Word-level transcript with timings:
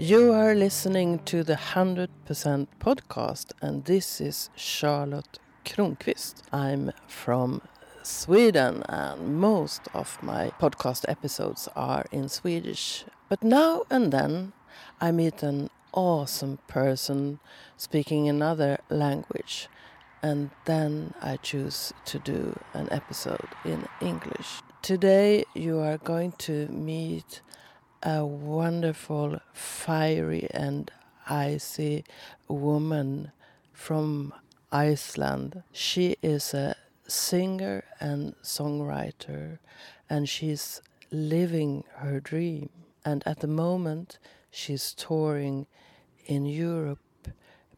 You 0.00 0.32
are 0.32 0.54
listening 0.54 1.18
to 1.26 1.44
the 1.44 1.56
100% 1.56 2.08
podcast, 2.80 3.52
and 3.60 3.84
this 3.84 4.18
is 4.18 4.48
Charlotte 4.56 5.38
Kronqvist. 5.66 6.36
I'm 6.50 6.92
from 7.06 7.60
Sweden, 8.02 8.82
and 8.88 9.38
most 9.38 9.82
of 9.92 10.16
my 10.22 10.52
podcast 10.58 11.04
episodes 11.06 11.68
are 11.76 12.06
in 12.10 12.30
Swedish. 12.30 13.04
But 13.28 13.44
now 13.44 13.82
and 13.90 14.10
then 14.10 14.54
I 15.02 15.12
meet 15.12 15.42
an 15.42 15.68
awesome 15.92 16.60
person 16.66 17.38
speaking 17.76 18.26
another 18.26 18.78
language, 18.88 19.68
and 20.22 20.48
then 20.64 21.12
I 21.20 21.36
choose 21.36 21.92
to 22.06 22.18
do 22.18 22.58
an 22.72 22.88
episode 22.90 23.50
in 23.66 23.86
English. 24.00 24.62
Today 24.80 25.44
you 25.52 25.78
are 25.78 25.98
going 25.98 26.32
to 26.48 26.68
meet 26.68 27.42
a 28.02 28.24
wonderful, 28.24 29.40
fiery, 29.52 30.48
and 30.52 30.90
icy 31.28 32.04
woman 32.48 33.30
from 33.72 34.32
Iceland. 34.72 35.62
She 35.72 36.16
is 36.22 36.54
a 36.54 36.76
singer 37.06 37.84
and 38.00 38.34
songwriter, 38.42 39.58
and 40.08 40.28
she's 40.28 40.80
living 41.10 41.84
her 41.96 42.20
dream. 42.20 42.70
And 43.04 43.22
at 43.26 43.40
the 43.40 43.46
moment, 43.46 44.18
she's 44.50 44.94
touring 44.94 45.66
in 46.26 46.46
Europe, 46.46 47.28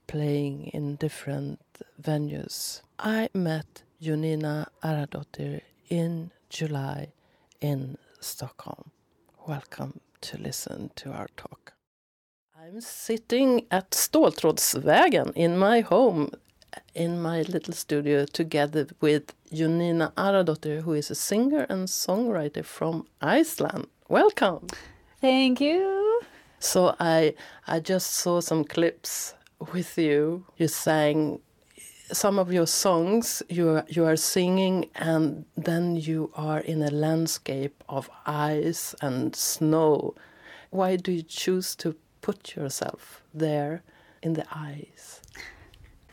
playing 0.06 0.68
in 0.68 0.96
different 0.96 1.60
venues. 2.00 2.82
I 2.98 3.28
met 3.34 3.82
Jonina 4.00 4.66
Aradottir 4.84 5.62
in 5.88 6.30
July 6.48 7.12
in 7.60 7.96
Stockholm. 8.20 8.90
Welcome 9.46 10.00
to 10.22 10.38
listen 10.38 10.90
to 10.94 11.10
our 11.10 11.28
talk. 11.36 11.72
I'm 12.56 12.80
sitting 12.80 13.66
at 13.70 13.90
Ståltrådsvägen 13.90 15.32
in 15.34 15.58
my 15.58 15.80
home, 15.80 16.30
in 16.94 17.20
my 17.20 17.42
little 17.42 17.74
studio, 17.74 18.24
together 18.26 18.86
with 19.00 19.34
Jonina 19.50 20.12
Aradottir, 20.14 20.82
who 20.82 20.94
is 20.94 21.10
a 21.10 21.14
singer 21.14 21.66
and 21.68 21.88
songwriter 21.88 22.64
from 22.64 23.06
Iceland. 23.20 23.86
Welcome. 24.08 24.66
Thank 25.20 25.60
you. 25.60 26.20
So 26.58 26.94
I 27.00 27.34
I 27.66 27.80
just 27.80 28.14
saw 28.14 28.40
some 28.40 28.64
clips 28.64 29.34
with 29.72 29.98
you. 29.98 30.44
You 30.56 30.68
sang 30.68 31.40
some 32.12 32.38
of 32.38 32.52
your 32.52 32.66
songs 32.66 33.42
you 33.48 33.68
are, 33.70 33.84
you 33.88 34.04
are 34.04 34.16
singing 34.16 34.88
and 34.94 35.44
then 35.56 35.96
you 35.96 36.30
are 36.34 36.60
in 36.60 36.82
a 36.82 36.90
landscape 36.90 37.82
of 37.88 38.10
ice 38.26 38.94
and 39.00 39.34
snow. 39.34 40.14
Why 40.70 40.96
do 40.96 41.12
you 41.12 41.22
choose 41.22 41.74
to 41.76 41.96
put 42.20 42.54
yourself 42.56 43.22
there 43.34 43.82
in 44.22 44.34
the 44.34 44.46
ice? 44.54 45.20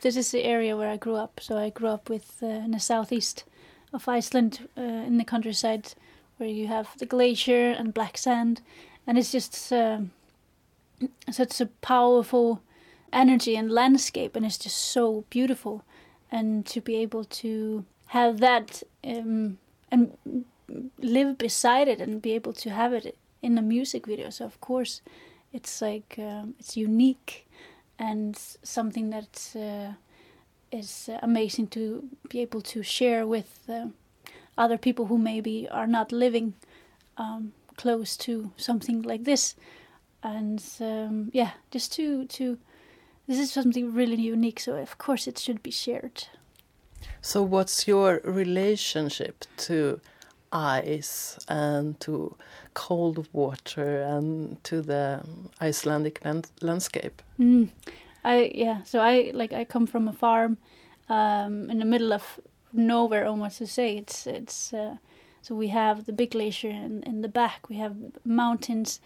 This 0.02 0.16
is 0.16 0.32
the 0.32 0.44
area 0.44 0.78
where 0.78 0.90
i 0.90 0.98
grew 0.98 1.16
up. 1.16 1.40
So 1.42 1.58
i 1.58 1.70
grew 1.70 1.90
up 1.90 2.10
with 2.10 2.38
uh, 2.42 2.48
in 2.48 2.72
the 2.72 2.80
southeast 2.80 3.44
of 3.92 4.08
iceland 4.08 4.70
uh, 4.78 4.82
in 4.82 5.18
the 5.18 5.26
countryside 5.26 5.94
where 6.38 6.50
you 6.50 6.68
have 6.68 6.98
the 6.98 7.06
glacier 7.06 7.72
and 7.72 7.94
black 7.94 8.18
sand. 8.18 8.62
And 9.06 9.18
it's 9.18 9.32
just 9.32 9.74
uh, 9.74 10.00
such 11.30 11.60
a 11.60 11.66
powerful 11.66 12.62
energy 13.12 13.56
and 13.56 13.72
landscape 13.72 14.36
and 14.36 14.46
it's 14.46 14.58
just 14.58 14.78
so 14.78 15.26
beautiful 15.30 15.84
and 16.32 16.66
to 16.66 16.82
be 16.82 16.96
able 16.98 17.24
to 17.24 17.86
have 18.08 18.40
that 18.40 18.84
um, 19.04 19.58
and 19.92 20.46
live 21.00 21.38
beside 21.38 21.88
it 21.88 22.00
and 22.00 22.22
be 22.22 22.34
able 22.34 22.54
to 22.54 22.70
have 22.70 22.94
it 22.94 23.18
in 23.42 23.58
a 23.58 23.62
music 23.62 24.06
video. 24.06 24.30
So 24.30 24.46
of 24.46 24.60
course 24.62 25.02
it's 25.54 25.82
like 25.82 26.16
um, 26.20 26.56
it's 26.60 26.78
unique 26.78 27.48
and 27.98 28.36
something 28.64 29.10
that 29.10 29.52
uh, 29.56 29.94
is 30.72 31.10
amazing 31.22 31.68
to 31.68 32.08
be 32.30 32.40
able 32.40 32.62
to 32.62 32.84
share 32.84 33.26
with 33.26 33.60
uh, 33.68 33.88
other 34.58 34.78
people 34.78 35.06
who 35.08 35.18
maybe 35.18 35.68
are 35.70 35.88
not 35.88 36.12
living 36.12 36.54
um, 37.18 37.54
close 37.78 38.16
to 38.18 38.52
something 38.58 39.02
like 39.02 39.24
this. 39.24 39.56
And 40.22 40.64
um, 40.82 41.30
yeah 41.34 41.52
just 41.72 41.94
to 41.94 42.26
to 42.26 42.58
this 43.30 43.38
is 43.38 43.52
something 43.52 43.94
really 43.94 44.16
unique, 44.16 44.60
so 44.60 44.76
of 44.76 44.98
course 44.98 45.28
it 45.28 45.38
should 45.38 45.62
be 45.62 45.70
shared. 45.70 46.28
So, 47.22 47.44
what's 47.44 47.88
your 47.88 48.22
relationship 48.24 49.46
to 49.68 50.02
ice 50.52 51.38
and 51.48 52.00
to 52.00 52.36
cold 52.74 53.28
water 53.32 54.02
and 54.02 54.62
to 54.64 54.82
the 54.82 55.22
Icelandic 55.62 56.26
land 56.26 56.50
landscape? 56.62 57.22
Mm. 57.40 57.70
I 58.24 58.52
yeah, 58.56 58.82
so 58.82 59.00
I 59.00 59.30
like 59.36 59.54
I 59.54 59.64
come 59.64 59.86
from 59.86 60.08
a 60.08 60.14
farm 60.14 60.58
um, 61.08 61.70
in 61.70 61.78
the 61.78 61.86
middle 61.86 62.12
of 62.12 62.40
nowhere, 62.74 63.28
almost 63.28 63.60
to 63.60 63.68
say. 63.68 63.98
It's 63.98 64.26
it's 64.26 64.74
uh, 64.74 64.96
so 65.44 65.54
we 65.54 65.68
have 65.68 66.06
the 66.06 66.14
big 66.14 66.32
glacier 66.32 66.70
in, 66.72 67.04
in 67.04 67.22
the 67.22 67.30
back. 67.30 67.70
We 67.70 67.76
have 67.76 67.96
mountains 68.26 69.00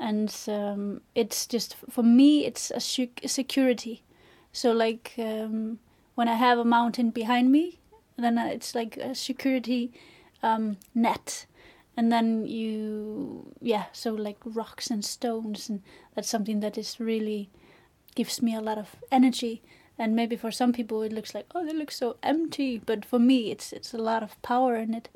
and 0.00 0.34
um, 0.48 1.02
it's 1.14 1.46
just 1.46 1.76
for 1.90 2.02
me 2.02 2.46
it's 2.46 2.70
a 2.70 2.80
security. 2.80 4.02
So 4.52 4.72
like 4.72 5.12
um, 5.18 5.78
when 6.14 6.26
i 6.26 6.34
have 6.34 6.58
a 6.58 6.64
mountain 6.64 7.10
behind 7.10 7.52
me 7.52 7.78
then 8.16 8.36
it's 8.38 8.74
like 8.74 8.96
a 8.96 9.14
security 9.14 9.92
um, 10.42 10.78
net. 10.94 11.46
And 11.96 12.10
then 12.10 12.46
you 12.46 13.52
yeah 13.60 13.84
so 13.92 14.14
like 14.14 14.38
rocks 14.44 14.90
and 14.90 15.04
stones 15.04 15.68
and 15.68 15.82
that's 16.14 16.30
something 16.30 16.60
that 16.60 16.78
is 16.78 16.98
really 16.98 17.50
gives 18.14 18.40
me 18.40 18.54
a 18.54 18.60
lot 18.60 18.78
of 18.78 18.96
energy. 19.12 19.62
And 19.98 20.16
maybe 20.16 20.34
for 20.34 20.50
some 20.50 20.72
people 20.72 21.02
it 21.02 21.12
looks 21.12 21.34
like 21.34 21.46
oh 21.54 21.64
they 21.64 21.74
look 21.74 21.90
so 21.90 22.16
empty 22.22 22.78
but 22.78 23.04
for 23.04 23.18
me 23.18 23.50
it's 23.50 23.70
it's 23.72 23.92
a 23.92 23.98
lot 23.98 24.22
of 24.22 24.40
power 24.40 24.76
in 24.76 24.94
it. 24.94 25.10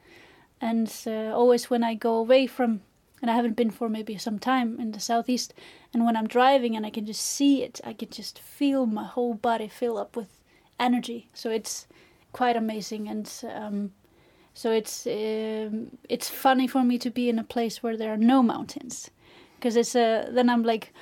And 0.61 0.93
uh, 1.07 1.33
always 1.35 1.71
when 1.71 1.83
i 1.83 1.95
go 1.95 2.17
away 2.17 2.47
from 2.47 2.83
and 3.25 3.31
I 3.31 3.37
haven't 3.37 3.57
been 3.57 3.71
for 3.71 3.89
maybe 3.89 4.19
some 4.19 4.39
time 4.39 4.79
in 4.79 4.93
the 4.93 5.01
southeast. 5.01 5.55
And 5.95 6.05
when 6.05 6.15
I'm 6.15 6.27
driving 6.27 6.77
and 6.77 6.85
I 6.85 6.91
can 6.91 7.07
just 7.07 7.23
see 7.23 7.63
it, 7.63 7.81
I 7.83 7.95
can 7.95 8.11
just 8.11 8.39
feel 8.39 8.85
my 8.85 9.05
whole 9.05 9.33
body 9.33 9.67
fill 9.67 9.97
up 9.97 10.15
with 10.15 10.43
energy. 10.79 11.31
So 11.33 11.49
it's 11.49 11.87
quite 12.35 12.55
amazing, 12.55 13.09
and 13.09 13.27
um, 13.51 13.93
so 14.53 14.71
it's 14.73 15.07
um, 15.07 15.97
it's 16.07 16.29
funny 16.29 16.67
for 16.67 16.85
me 16.85 16.99
to 16.99 17.09
be 17.09 17.31
in 17.31 17.39
a 17.39 17.45
place 17.45 17.83
where 17.83 17.97
there 17.97 18.13
are 18.13 18.19
no 18.19 18.43
mountains, 18.43 19.11
because 19.57 19.75
it's 19.75 19.97
uh, 19.97 20.29
then 20.31 20.51
I'm 20.51 20.63
like. 20.63 20.93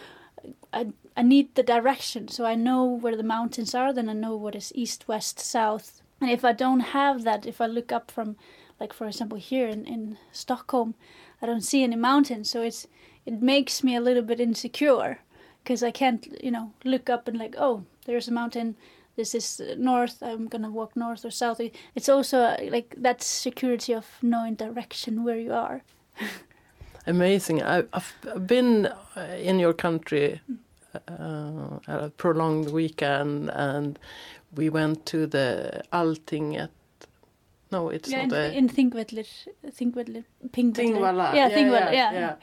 I, 0.73 0.89
I 1.17 1.23
need 1.23 1.55
the 1.55 1.63
direction 1.63 2.27
so 2.27 2.45
I 2.45 2.57
know 2.57 2.85
where 2.85 3.17
the 3.17 3.23
mountains 3.23 3.77
are 3.77 3.93
then 3.93 4.09
I 4.09 4.13
know 4.15 4.35
what 4.35 4.57
is 4.57 4.73
east 4.75 5.07
west 5.07 5.39
south 5.39 6.03
and 6.21 6.31
if 6.31 6.45
I 6.45 6.53
don't 6.53 6.81
have 6.81 7.23
that 7.23 7.47
if 7.47 7.61
I 7.61 7.67
look 7.67 7.93
up 7.93 8.11
from 8.11 8.35
like 8.81 8.93
for 8.93 9.07
example 9.07 9.39
here 9.39 9.69
in, 9.69 9.85
in 9.87 10.19
Stockholm 10.33 10.97
I 11.43 11.47
don't 11.47 11.63
see 11.65 11.83
any 11.83 11.97
mountains, 11.97 12.49
so 12.51 12.63
it's 12.63 12.87
it 13.27 13.43
makes 13.43 13.83
me 13.83 13.97
a 13.97 14.01
little 14.01 14.23
bit 14.23 14.41
insecure 14.41 15.19
because 15.63 15.83
I 15.83 15.91
can't, 15.91 16.27
you 16.43 16.51
know, 16.51 16.73
look 16.85 17.09
up 17.11 17.29
and 17.29 17.39
like, 17.39 17.55
oh, 17.59 17.85
there's 18.07 18.29
a 18.29 18.33
mountain. 18.33 18.77
This 19.17 19.35
is 19.35 19.61
north. 19.77 20.23
I'm 20.23 20.49
gonna 20.49 20.71
walk 20.71 20.97
north 20.97 21.25
or 21.25 21.31
south. 21.31 21.61
It's 21.95 22.09
also 22.09 22.39
uh, 22.39 22.57
like 22.71 22.95
that 22.97 23.23
security 23.23 23.93
of 23.93 24.07
knowing 24.23 24.55
direction 24.55 25.25
where 25.25 25.39
you 25.39 25.53
are. 25.53 25.83
Amazing. 27.07 27.63
I, 27.63 27.85
have 27.93 28.47
been 28.47 28.87
uh, 28.87 29.21
in 29.37 29.59
your 29.59 29.73
country 29.73 30.41
uh, 31.09 31.79
a 31.89 32.11
prolonged 32.17 32.71
weekend, 32.71 33.51
and 33.51 33.99
we 34.55 34.71
went 34.71 35.05
to 35.07 35.27
the 35.27 35.83
Altinget 35.93 36.71
no, 37.73 37.89
it's 37.89 38.11
yeah, 38.11 38.27
not. 38.27 38.39
In, 38.39 38.55
a, 38.55 38.59
in 38.59 38.69
Thingvellir, 38.69 39.27
Thingvellir, 39.71 40.25
Thingvalla. 40.49 41.35
Yeah, 41.35 41.49
yeah, 41.49 41.59
yeah, 41.59 41.91
yeah. 41.93 42.13
yeah. 42.13 42.37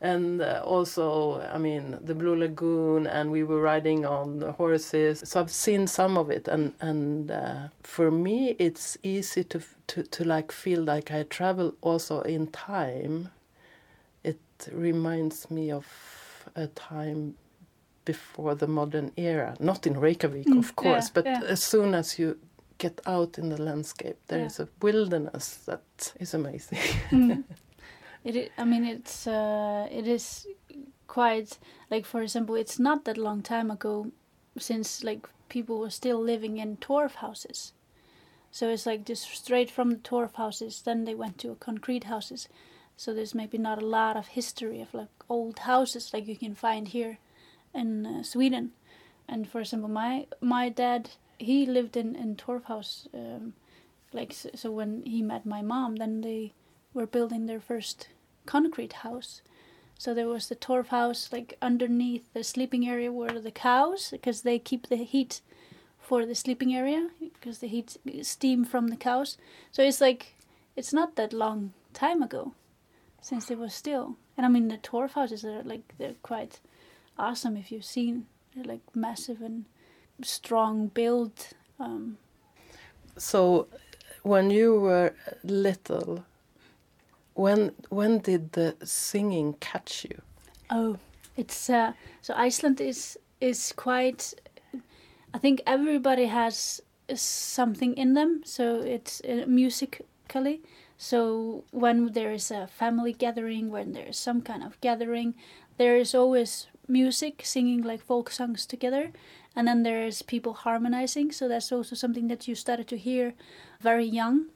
And 0.00 0.42
uh, 0.42 0.62
also, 0.64 1.40
I 1.40 1.56
mean, 1.56 1.98
the 2.02 2.14
Blue 2.14 2.36
Lagoon, 2.36 3.06
and 3.06 3.30
we 3.30 3.42
were 3.42 3.62
riding 3.62 4.04
on 4.04 4.40
the 4.40 4.52
horses. 4.52 5.22
So 5.24 5.40
I've 5.40 5.50
seen 5.50 5.86
some 5.86 6.18
of 6.18 6.30
it, 6.30 6.48
and 6.48 6.74
and 6.80 7.30
uh, 7.30 7.68
for 7.82 8.10
me, 8.10 8.56
it's 8.58 8.98
easy 9.02 9.44
to 9.44 9.62
to 9.86 10.02
to 10.02 10.24
like 10.24 10.52
feel 10.52 10.82
like 10.82 11.10
I 11.10 11.22
travel 11.22 11.74
also 11.80 12.20
in 12.22 12.48
time. 12.48 13.30
It 14.24 14.40
reminds 14.72 15.50
me 15.50 15.72
of 15.72 15.86
a 16.54 16.66
time 16.66 17.36
before 18.04 18.54
the 18.54 18.66
modern 18.66 19.12
era, 19.16 19.56
not 19.58 19.86
in 19.86 19.98
Reykjavik, 19.98 20.46
mm, 20.46 20.58
of 20.58 20.76
course, 20.76 21.06
yeah, 21.06 21.14
but 21.14 21.24
yeah. 21.24 21.40
as 21.48 21.62
soon 21.62 21.94
as 21.94 22.18
you 22.18 22.36
get 22.84 23.00
out 23.06 23.38
in 23.38 23.48
the 23.48 23.60
landscape. 23.62 24.18
There 24.28 24.40
yeah. 24.40 24.46
is 24.46 24.60
a 24.60 24.68
wilderness 24.82 25.46
that 25.66 26.12
is 26.20 26.34
amazing. 26.34 26.78
mm. 27.10 27.44
It, 28.24 28.52
I 28.56 28.64
mean, 28.64 28.86
it's 28.86 29.26
uh, 29.26 29.86
it 29.90 30.06
is 30.06 30.46
quite 31.06 31.58
like, 31.90 32.06
for 32.06 32.22
example, 32.22 32.54
it's 32.54 32.78
not 32.78 33.04
that 33.04 33.18
long 33.18 33.42
time 33.42 33.70
ago 33.70 34.12
since 34.58 35.04
like 35.04 35.28
people 35.50 35.78
were 35.78 35.90
still 35.90 36.20
living 36.22 36.56
in 36.56 36.78
torf 36.78 37.16
houses. 37.16 37.74
So 38.50 38.70
it's 38.70 38.86
like 38.86 39.04
just 39.04 39.24
straight 39.28 39.70
from 39.70 39.90
the 39.90 39.96
torf 40.10 40.34
houses, 40.36 40.82
then 40.82 41.04
they 41.04 41.14
went 41.14 41.36
to 41.38 41.56
concrete 41.60 42.04
houses. 42.04 42.48
So 42.96 43.12
there's 43.12 43.34
maybe 43.34 43.58
not 43.58 43.82
a 43.82 43.86
lot 43.86 44.16
of 44.16 44.28
history 44.28 44.80
of 44.80 44.94
like 44.94 45.14
old 45.28 45.58
houses 45.58 46.12
like 46.14 46.26
you 46.26 46.36
can 46.36 46.54
find 46.54 46.88
here 46.88 47.18
in 47.74 48.06
uh, 48.06 48.22
Sweden. 48.22 48.72
And 49.28 49.46
for 49.48 49.60
example, 49.60 49.90
my 49.90 50.26
my 50.40 50.70
dad 50.70 51.10
he 51.38 51.66
lived 51.66 51.96
in 51.96 52.14
in 52.14 52.36
Torfhaus, 52.36 53.08
um, 53.14 53.54
like 54.12 54.32
so, 54.32 54.50
so 54.54 54.70
when 54.70 55.02
he 55.04 55.22
met 55.22 55.44
my 55.44 55.62
mom, 55.62 55.96
then 55.96 56.20
they 56.20 56.52
were 56.92 57.06
building 57.06 57.46
their 57.46 57.60
first 57.60 58.08
concrete 58.46 58.92
house. 59.04 59.42
So 59.98 60.12
there 60.12 60.28
was 60.28 60.48
the 60.48 60.56
torf 60.56 60.88
house 60.88 61.32
like 61.32 61.56
underneath 61.62 62.32
the 62.32 62.44
sleeping 62.44 62.88
area 62.88 63.12
were 63.12 63.40
the 63.40 63.50
cows 63.50 64.10
because 64.10 64.42
they 64.42 64.58
keep 64.58 64.88
the 64.88 64.96
heat 64.96 65.40
for 66.00 66.26
the 66.26 66.34
sleeping 66.34 66.74
area 66.74 67.10
because 67.20 67.58
the 67.58 67.68
heat 67.68 67.96
steam 68.22 68.64
from 68.64 68.88
the 68.88 68.96
cows. 68.96 69.38
So 69.70 69.82
it's 69.82 70.00
like 70.00 70.34
it's 70.76 70.92
not 70.92 71.16
that 71.16 71.32
long 71.32 71.72
time 71.92 72.22
ago 72.22 72.54
since 73.22 73.46
they 73.46 73.54
were 73.54 73.70
still. 73.70 74.16
And 74.36 74.44
I 74.44 74.48
mean 74.48 74.68
the 74.68 74.78
torf 74.78 75.12
houses 75.12 75.44
are 75.44 75.62
like 75.62 75.94
they're 75.98 76.16
quite 76.22 76.60
awesome 77.18 77.56
if 77.56 77.70
you've 77.70 77.84
seen. 77.84 78.26
They're 78.54 78.64
like 78.64 78.82
massive 78.94 79.40
and 79.40 79.64
strong 80.22 80.88
build. 80.88 81.48
Um, 81.78 82.18
so 83.16 83.68
when 84.22 84.50
you 84.50 84.80
were 84.80 85.14
little 85.42 86.24
when 87.34 87.72
when 87.90 88.18
did 88.18 88.52
the 88.52 88.76
singing 88.84 89.54
catch 89.60 90.04
you? 90.04 90.22
Oh, 90.70 90.96
it's 91.36 91.68
uh, 91.68 91.92
so 92.22 92.34
Iceland 92.34 92.80
is 92.80 93.18
is 93.40 93.72
quite. 93.72 94.34
I 95.34 95.38
think 95.38 95.62
everybody 95.66 96.26
has 96.26 96.80
something 97.14 97.94
in 97.96 98.14
them, 98.14 98.42
so 98.44 98.80
it's 98.80 99.20
uh, 99.28 99.44
musically. 99.46 100.62
So 100.96 101.64
when 101.72 102.12
there 102.12 102.32
is 102.32 102.50
a 102.50 102.68
family 102.68 103.12
gathering, 103.12 103.70
when 103.70 103.92
there 103.92 104.06
is 104.06 104.16
some 104.16 104.40
kind 104.42 104.62
of 104.62 104.80
gathering, 104.80 105.34
there 105.76 105.96
is 105.96 106.14
always 106.14 106.68
music, 106.86 107.42
singing 107.44 107.82
like 107.82 108.00
folk 108.00 108.30
songs 108.30 108.64
together, 108.64 109.10
and 109.56 109.68
then 109.68 109.82
there 109.82 110.04
is 110.04 110.22
people 110.22 110.54
harmonizing. 110.54 111.32
So 111.32 111.48
that's 111.48 111.70
also 111.72 111.94
something 111.94 112.28
that 112.28 112.48
you 112.48 112.54
started 112.54 112.88
to 112.88 112.96
hear 112.96 113.34
very 113.80 114.04
young. 114.04 114.46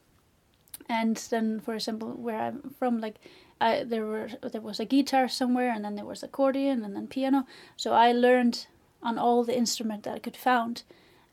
And 0.88 1.16
then 1.30 1.60
for 1.60 1.74
example 1.74 2.08
where 2.08 2.40
i'm 2.40 2.74
from 2.78 3.00
like 3.00 3.16
I, 3.60 3.82
there 3.82 4.06
were 4.06 4.28
there 4.52 4.60
was 4.60 4.80
a 4.80 4.84
guitar 4.84 5.28
somewhere 5.28 5.70
and 5.70 5.84
then 5.84 5.96
there 5.96 6.04
was 6.04 6.22
accordion 6.22 6.84
and 6.84 6.94
then 6.94 7.08
piano. 7.08 7.46
So 7.76 7.92
i 7.92 8.12
learned 8.12 8.66
on 9.02 9.18
all 9.18 9.44
the 9.44 9.56
instrument 9.56 10.04
that 10.04 10.14
i 10.14 10.18
could 10.18 10.36
found 10.36 10.82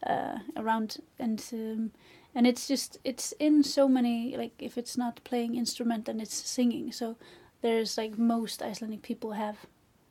uh, 0.06 0.40
around 0.58 0.98
and 1.20 1.44
um, 1.54 1.92
and 2.34 2.46
it's 2.46 2.68
just 2.68 3.00
it's 3.04 3.34
in 3.40 3.64
so 3.64 3.88
many 3.88 4.36
like 4.36 4.54
if 4.60 4.78
it's 4.78 4.98
not 4.98 5.24
playing 5.24 5.56
instrument 5.56 6.06
then 6.06 6.20
it's 6.20 6.36
singing. 6.36 6.92
So 6.92 7.16
there's 7.62 7.98
like 7.98 8.18
most 8.18 8.62
icelandic 8.62 9.02
people 9.02 9.32
have 9.32 9.58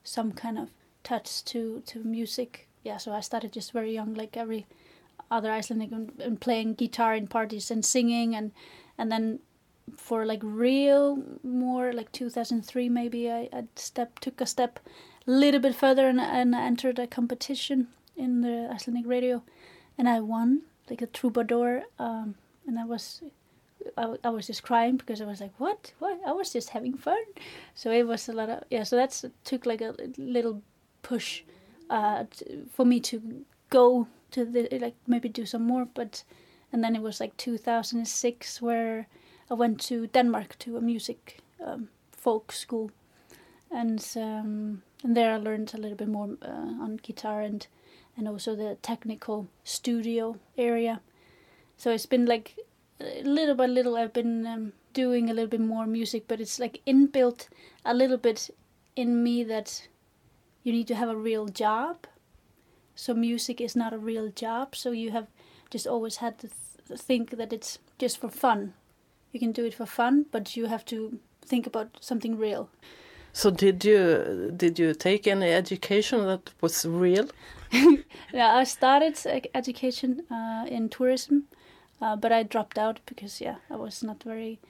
some 0.02 0.32
kind 0.32 0.58
of 0.58 0.70
touch 1.02 1.44
to 1.44 1.82
to 1.86 2.02
music 2.02 2.68
yeah 2.84 2.96
so 2.96 3.12
i 3.12 3.20
started 3.20 3.52
just 3.52 3.72
very 3.72 3.92
young 3.92 4.14
like 4.14 4.36
every 4.36 4.66
other 5.30 5.50
icelandic 5.50 5.90
and, 5.90 6.12
and 6.20 6.40
playing 6.40 6.74
guitar 6.74 7.14
in 7.14 7.26
parties 7.26 7.70
and 7.70 7.84
singing 7.84 8.34
and 8.34 8.52
and 8.96 9.10
then 9.10 9.40
for 9.96 10.24
like 10.24 10.40
real 10.42 11.22
more 11.42 11.92
like 11.92 12.10
2003 12.12 12.88
maybe 12.88 13.30
I, 13.30 13.48
I 13.52 13.64
step 13.76 14.18
took 14.20 14.40
a 14.40 14.46
step 14.46 14.80
a 15.26 15.30
little 15.30 15.60
bit 15.60 15.74
further 15.74 16.08
and, 16.08 16.20
and 16.20 16.54
entered 16.54 16.98
a 16.98 17.06
competition 17.06 17.88
in 18.16 18.42
the 18.42 18.68
Icelandic 18.72 19.08
radio. 19.08 19.42
And 19.96 20.08
I 20.08 20.20
won 20.20 20.62
like 20.90 21.02
a 21.02 21.06
troubadour 21.06 21.84
um, 21.98 22.34
and 22.66 22.78
I 22.78 22.84
was 22.84 23.22
I, 23.98 24.14
I 24.24 24.30
was 24.30 24.46
just 24.46 24.62
crying 24.62 24.96
because 24.96 25.20
I 25.20 25.24
was 25.24 25.40
like 25.40 25.52
what? 25.58 25.92
What? 25.98 26.18
I 26.26 26.32
was 26.32 26.52
just 26.52 26.70
having 26.70 26.96
fun. 26.96 27.22
So 27.74 27.90
it 27.90 28.06
was 28.06 28.28
a 28.28 28.32
lot 28.32 28.50
of 28.50 28.64
yeah 28.70 28.82
so 28.82 28.96
that's 28.96 29.24
took 29.44 29.66
like 29.66 29.80
a 29.80 29.94
little 30.16 30.62
push 31.02 31.42
uh, 31.90 32.24
for 32.70 32.84
me 32.84 33.00
to 33.00 33.44
go 33.70 34.06
to 34.30 34.44
the 34.44 34.68
like 34.80 34.96
maybe 35.06 35.28
do 35.28 35.46
some 35.46 35.62
more 35.62 35.86
but 35.94 36.24
and 36.72 36.82
then 36.82 36.96
it 36.96 37.02
was 37.02 37.20
like 37.20 37.36
2006 37.36 38.60
where 38.60 39.06
I 39.50 39.54
went 39.54 39.80
to 39.82 40.06
Denmark 40.06 40.58
to 40.60 40.76
a 40.76 40.80
music 40.80 41.38
um, 41.64 41.88
folk 42.10 42.50
school, 42.52 42.90
and 43.70 44.04
um, 44.16 44.82
and 45.02 45.16
there 45.16 45.34
I 45.34 45.36
learned 45.36 45.72
a 45.74 45.78
little 45.78 45.96
bit 45.96 46.08
more 46.08 46.36
uh, 46.42 46.82
on 46.82 46.98
guitar 47.02 47.42
and 47.42 47.66
and 48.16 48.26
also 48.26 48.56
the 48.56 48.76
technical 48.82 49.48
studio 49.64 50.36
area. 50.56 51.00
So 51.76 51.90
it's 51.90 52.06
been 52.06 52.26
like 52.26 52.56
little 53.22 53.54
by 53.54 53.66
little 53.66 53.96
I've 53.96 54.12
been 54.12 54.46
um, 54.46 54.72
doing 54.94 55.28
a 55.28 55.34
little 55.34 55.50
bit 55.50 55.60
more 55.60 55.86
music, 55.86 56.24
but 56.26 56.40
it's 56.40 56.58
like 56.58 56.80
inbuilt 56.86 57.48
a 57.84 57.92
little 57.94 58.18
bit 58.18 58.50
in 58.96 59.22
me 59.22 59.44
that 59.44 59.88
you 60.64 60.72
need 60.72 60.88
to 60.88 60.96
have 60.96 61.08
a 61.08 61.16
real 61.16 61.46
job. 61.46 62.06
So 62.96 63.14
music 63.14 63.60
is 63.60 63.76
not 63.76 63.92
a 63.92 63.98
real 63.98 64.30
job. 64.30 64.74
So 64.74 64.90
you 64.90 65.12
have 65.12 65.28
just 65.70 65.86
always 65.86 66.16
had 66.16 66.38
to 66.38 66.48
th- 66.48 67.00
think 67.00 67.30
that 67.36 67.52
it's 67.52 67.78
just 67.98 68.18
for 68.18 68.28
fun. 68.28 68.74
You 69.30 69.40
can 69.40 69.52
do 69.52 69.64
it 69.64 69.74
for 69.74 69.86
fun, 69.86 70.26
but 70.32 70.56
you 70.56 70.66
have 70.66 70.84
to 70.86 71.18
think 71.42 71.66
about 71.66 71.98
something 72.00 72.38
real. 72.38 72.70
So 73.32 73.50
did 73.50 73.84
you 73.84 74.52
did 74.56 74.78
you 74.78 74.94
take 74.94 75.26
any 75.26 75.50
education 75.50 76.24
that 76.26 76.52
was 76.60 76.86
real? 76.86 77.28
yeah, 78.32 78.54
I 78.54 78.64
started 78.64 79.18
education 79.54 80.22
uh, 80.30 80.66
in 80.68 80.88
tourism, 80.88 81.48
uh, 82.00 82.14
but 82.14 82.30
I 82.30 82.44
dropped 82.44 82.78
out 82.78 83.00
because 83.06 83.40
yeah, 83.40 83.56
I 83.68 83.76
was 83.76 84.04
not 84.04 84.22
very 84.22 84.60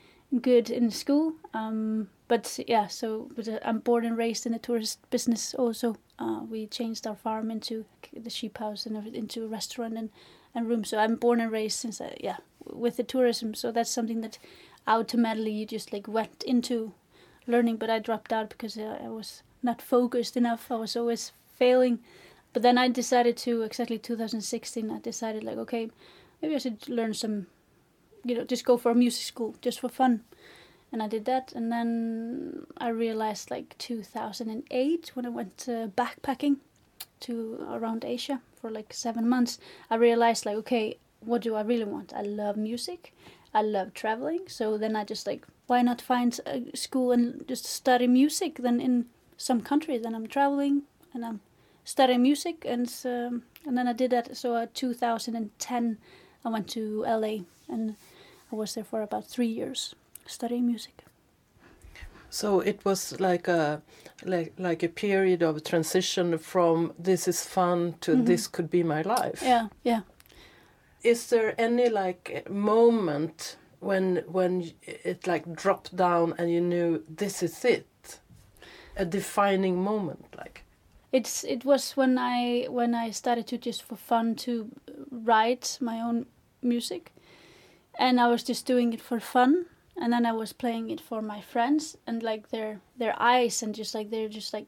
good 0.41 0.71
in 0.71 0.91
school. 0.91 1.35
Um, 1.53 2.09
but 2.27 2.59
yeah, 2.67 2.87
so 2.87 3.31
but 3.35 3.49
uh, 3.49 3.59
I'm 3.65 3.81
born 3.81 4.05
and 4.05 4.17
raised 4.17 4.47
in 4.47 4.53
the 4.53 4.59
tourist 4.59 4.99
business. 5.11 5.55
Also, 5.55 5.97
uh, 6.19 6.41
we 6.49 6.67
changed 6.67 7.07
our 7.07 7.17
farm 7.17 7.51
into 7.51 7.85
the 8.13 8.31
sheep 8.31 8.59
house 8.59 8.87
and 8.87 9.15
into 9.15 9.45
a 9.45 9.49
restaurant 9.49 9.97
and 9.97 10.11
and 10.55 10.69
room. 10.69 10.85
So 10.85 10.99
I'm 10.99 11.17
born 11.17 11.41
and 11.41 11.53
raised 11.53 11.79
since 11.79 12.01
I, 12.01 12.17
yeah 12.21 12.39
with 12.65 12.97
the 12.97 13.03
tourism. 13.03 13.55
So 13.55 13.71
that's 13.71 13.91
something 13.91 14.21
that 14.23 14.39
automatically 14.87 15.53
you 15.53 15.67
just 15.67 15.93
like 15.93 16.09
went 16.09 16.43
into 16.45 16.93
learning. 17.47 17.77
But 17.77 17.91
I 17.91 17.99
dropped 17.99 18.33
out 18.33 18.49
because 18.51 18.79
I, 18.79 18.99
I 19.05 19.09
was 19.09 19.43
not 19.63 19.83
focused 19.83 20.37
enough. 20.37 20.71
I 20.71 20.77
was 20.77 20.97
always 20.97 21.33
failing. 21.59 22.01
But 22.53 22.63
then 22.63 22.79
I 22.79 22.89
decided 22.89 23.37
to 23.39 23.63
exactly 23.63 23.99
2016. 23.99 24.91
I 24.91 24.99
decided 25.01 25.45
like 25.45 25.59
okay, 25.59 25.91
maybe 26.41 26.55
I 26.55 26.59
should 26.59 26.89
learn 26.89 27.15
some, 27.15 27.49
you 28.25 28.35
know, 28.35 28.45
just 28.45 28.65
go 28.65 28.77
for 28.77 28.93
a 28.93 28.95
music 28.95 29.25
school 29.25 29.55
just 29.61 29.81
for 29.81 29.89
fun. 29.89 30.23
And 30.93 31.03
I 31.03 31.09
did 31.09 31.25
that, 31.25 31.53
and 31.53 31.73
then 31.73 32.67
I 32.79 32.89
realized 32.89 33.51
like 33.51 33.77
2008 33.79 35.11
when 35.15 35.27
I 35.27 35.29
went 35.29 35.67
uh, 35.69 35.89
backpacking 35.89 36.59
to 37.21 37.67
around 37.69 38.05
Asia 38.05 38.41
for 38.61 38.71
like 38.71 38.93
seven 38.93 39.29
months, 39.29 39.59
I 39.91 39.97
realized 39.97 40.47
like, 40.47 40.57
okay, 40.57 40.99
what 41.21 41.43
do 41.43 41.55
I 41.55 41.63
really 41.63 41.85
want? 41.85 42.13
I 42.15 42.23
love 42.23 42.57
music, 42.57 43.13
I 43.53 43.63
love 43.63 43.95
traveling. 43.95 44.43
So 44.47 44.79
then 44.79 44.95
I 44.95 45.05
just 45.05 45.27
like, 45.27 45.47
why 45.67 45.83
not 45.83 46.01
find 46.01 46.39
a 46.47 46.77
school 46.77 47.13
and 47.13 47.47
just 47.49 47.65
study 47.65 48.07
music? 48.07 48.59
Then 48.59 48.81
in 48.81 49.07
some 49.37 49.63
country, 49.63 49.99
then 49.99 50.15
I'm 50.15 50.27
traveling 50.27 50.83
and 51.13 51.25
I'm 51.25 51.41
studying 51.85 52.23
music, 52.23 52.65
and 52.65 52.93
um, 53.05 53.43
and 53.67 53.77
then 53.77 53.89
I 53.89 53.93
did 53.93 54.11
that. 54.11 54.37
So 54.37 54.55
uh, 54.55 54.67
2010, 54.75 55.99
I 56.45 56.49
went 56.49 56.69
to 56.69 57.03
LA 57.03 57.45
and 57.69 57.97
I 58.53 58.57
was 58.57 58.75
there 58.75 58.85
for 58.85 59.03
about 59.03 59.27
three 59.27 59.47
years 59.47 59.95
studying 60.27 60.67
music. 60.67 61.05
So 62.31 62.61
it 62.61 62.85
was 62.85 63.21
like 63.21 63.47
a 63.47 63.81
like 64.25 64.53
like 64.59 64.83
a 64.83 64.89
period 64.89 65.43
of 65.43 65.63
transition 65.63 66.39
from 66.39 66.93
this 66.99 67.29
is 67.29 67.47
fun 67.47 67.95
to 68.01 68.13
mm 68.13 68.19
-hmm. 68.19 68.27
this 68.27 68.49
could 68.49 68.71
be 68.71 68.83
my 68.83 69.03
life. 69.03 69.47
Yeah, 69.47 69.69
yeah. 69.83 70.01
Is 71.03 71.29
there 71.29 71.55
any 71.57 71.89
like 71.89 72.51
moment 72.51 73.59
when 73.81 74.25
when 74.33 74.73
it 75.05 75.27
like 75.27 75.45
dropped 75.63 75.97
down 75.97 76.35
and 76.39 76.49
you 76.49 76.61
knew 76.61 77.05
this 77.17 77.43
is 77.43 77.65
it? 77.65 78.21
A 78.97 79.05
defining 79.05 79.77
moment 79.77 80.27
like 80.37 80.65
it's 81.15 81.45
it 81.45 81.65
was 81.65 81.97
when 81.97 82.19
I 82.19 82.67
when 82.69 82.95
I 82.95 83.13
started 83.13 83.47
to 83.47 83.57
just 83.57 83.83
for 83.83 83.97
fun 83.97 84.35
to 84.35 84.69
write 85.27 85.79
my 85.81 86.01
own 86.01 86.27
music 86.61 87.13
and 87.99 88.19
I 88.19 88.27
was 88.27 88.49
just 88.49 88.67
doing 88.67 88.93
it 88.93 89.01
for 89.01 89.21
fun 89.21 89.67
and 89.97 90.13
then 90.13 90.27
I 90.27 90.33
was 90.33 90.53
playing 90.53 90.91
it 90.91 91.01
for 91.01 91.23
my 91.23 91.41
friends 91.41 91.97
and 92.07 92.23
like 92.23 92.51
their 92.51 92.81
their 92.97 93.15
eyes 93.21 93.63
and 93.63 93.75
just 93.75 93.95
like 93.95 94.11
their 94.11 94.29
just 94.29 94.53
like 94.53 94.67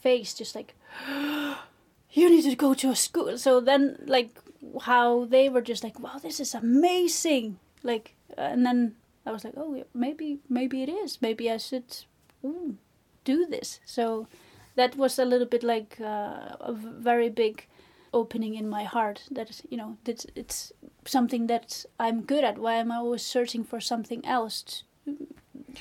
face 0.00 0.34
just 0.34 0.54
like 0.54 0.74
you 2.10 2.30
need 2.30 2.42
to 2.42 2.56
go 2.56 2.74
to 2.74 2.90
a 2.90 2.96
school. 2.96 3.38
So 3.38 3.60
then 3.60 4.04
like 4.06 4.38
how 4.82 5.24
they 5.24 5.48
were 5.48 5.62
just 5.62 5.84
like 5.84 5.98
wow 5.98 6.18
this 6.22 6.40
is 6.40 6.54
amazing. 6.54 7.58
Like 7.82 8.14
and 8.36 8.64
then 8.64 8.96
I 9.26 9.32
was 9.32 9.44
like 9.44 9.54
oh 9.56 9.84
maybe 9.94 10.38
maybe 10.48 10.82
it 10.82 10.88
is. 10.88 11.20
Maybe 11.20 11.50
I 11.50 11.56
should 11.56 12.04
ooh, 12.44 12.76
do 13.24 13.46
this. 13.46 13.80
So 13.84 14.28
that 14.76 14.96
was 14.96 15.18
a 15.18 15.24
little 15.24 15.46
bit 15.46 15.64
like 15.64 15.96
uh, 16.00 16.54
a 16.60 16.72
very 16.72 17.28
big 17.28 17.66
opening 18.12 18.54
in 18.54 18.68
my 18.68 18.84
heart 18.84 19.22
that 19.30 19.60
you 19.70 19.76
know 19.76 19.96
that 20.04 20.24
it's 20.34 20.72
something 21.04 21.46
that 21.48 21.84
I'm 22.00 22.22
good 22.22 22.44
at. 22.44 22.58
Why 22.58 22.74
am 22.74 22.90
I 22.92 22.96
always 22.96 23.22
searching 23.22 23.64
for 23.64 23.80
something 23.80 24.24
else? 24.24 24.62
To, 24.62 24.82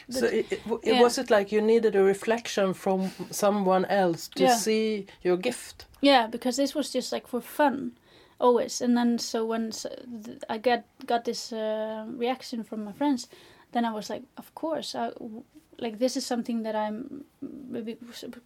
So 0.10 0.26
it, 0.26 0.46
it, 0.52 0.62
it 0.84 0.94
Yeah. 0.94 1.02
was 1.04 1.18
it 1.18 1.30
like 1.30 1.52
you 1.56 1.62
needed 1.62 1.96
a 1.96 2.04
reflection 2.04 2.74
from 2.74 3.12
someone 3.32 3.86
else 3.86 4.28
to 4.36 4.44
Yeah. 4.44 4.56
see 4.58 5.06
your 5.24 5.38
gift? 5.38 5.86
Yeah, 6.02 6.28
because 6.32 6.56
this 6.62 6.76
was 6.76 6.94
just 6.96 7.12
like 7.12 7.28
for 7.28 7.42
fun, 7.42 7.92
always. 8.40 8.82
And 8.82 8.96
then 8.98 9.20
so 9.20 9.46
when 9.46 9.68
s- 9.68 9.86
th- 10.26 10.42
I 10.50 10.58
got 10.60 10.84
got 11.06 11.24
this 11.24 11.52
uh, 11.52 12.06
reaction 12.20 12.64
from 12.64 12.84
my 12.86 12.94
friends, 12.94 13.28
then 13.72 13.86
I 13.86 13.92
was 13.92 14.10
like, 14.10 14.24
of 14.38 14.52
course, 14.54 14.96
I, 14.96 15.12
like 15.80 15.98
this 15.98 16.16
is 16.18 16.26
something 16.26 16.64
that 16.64 16.76
I'm 16.76 17.24
maybe 17.42 17.98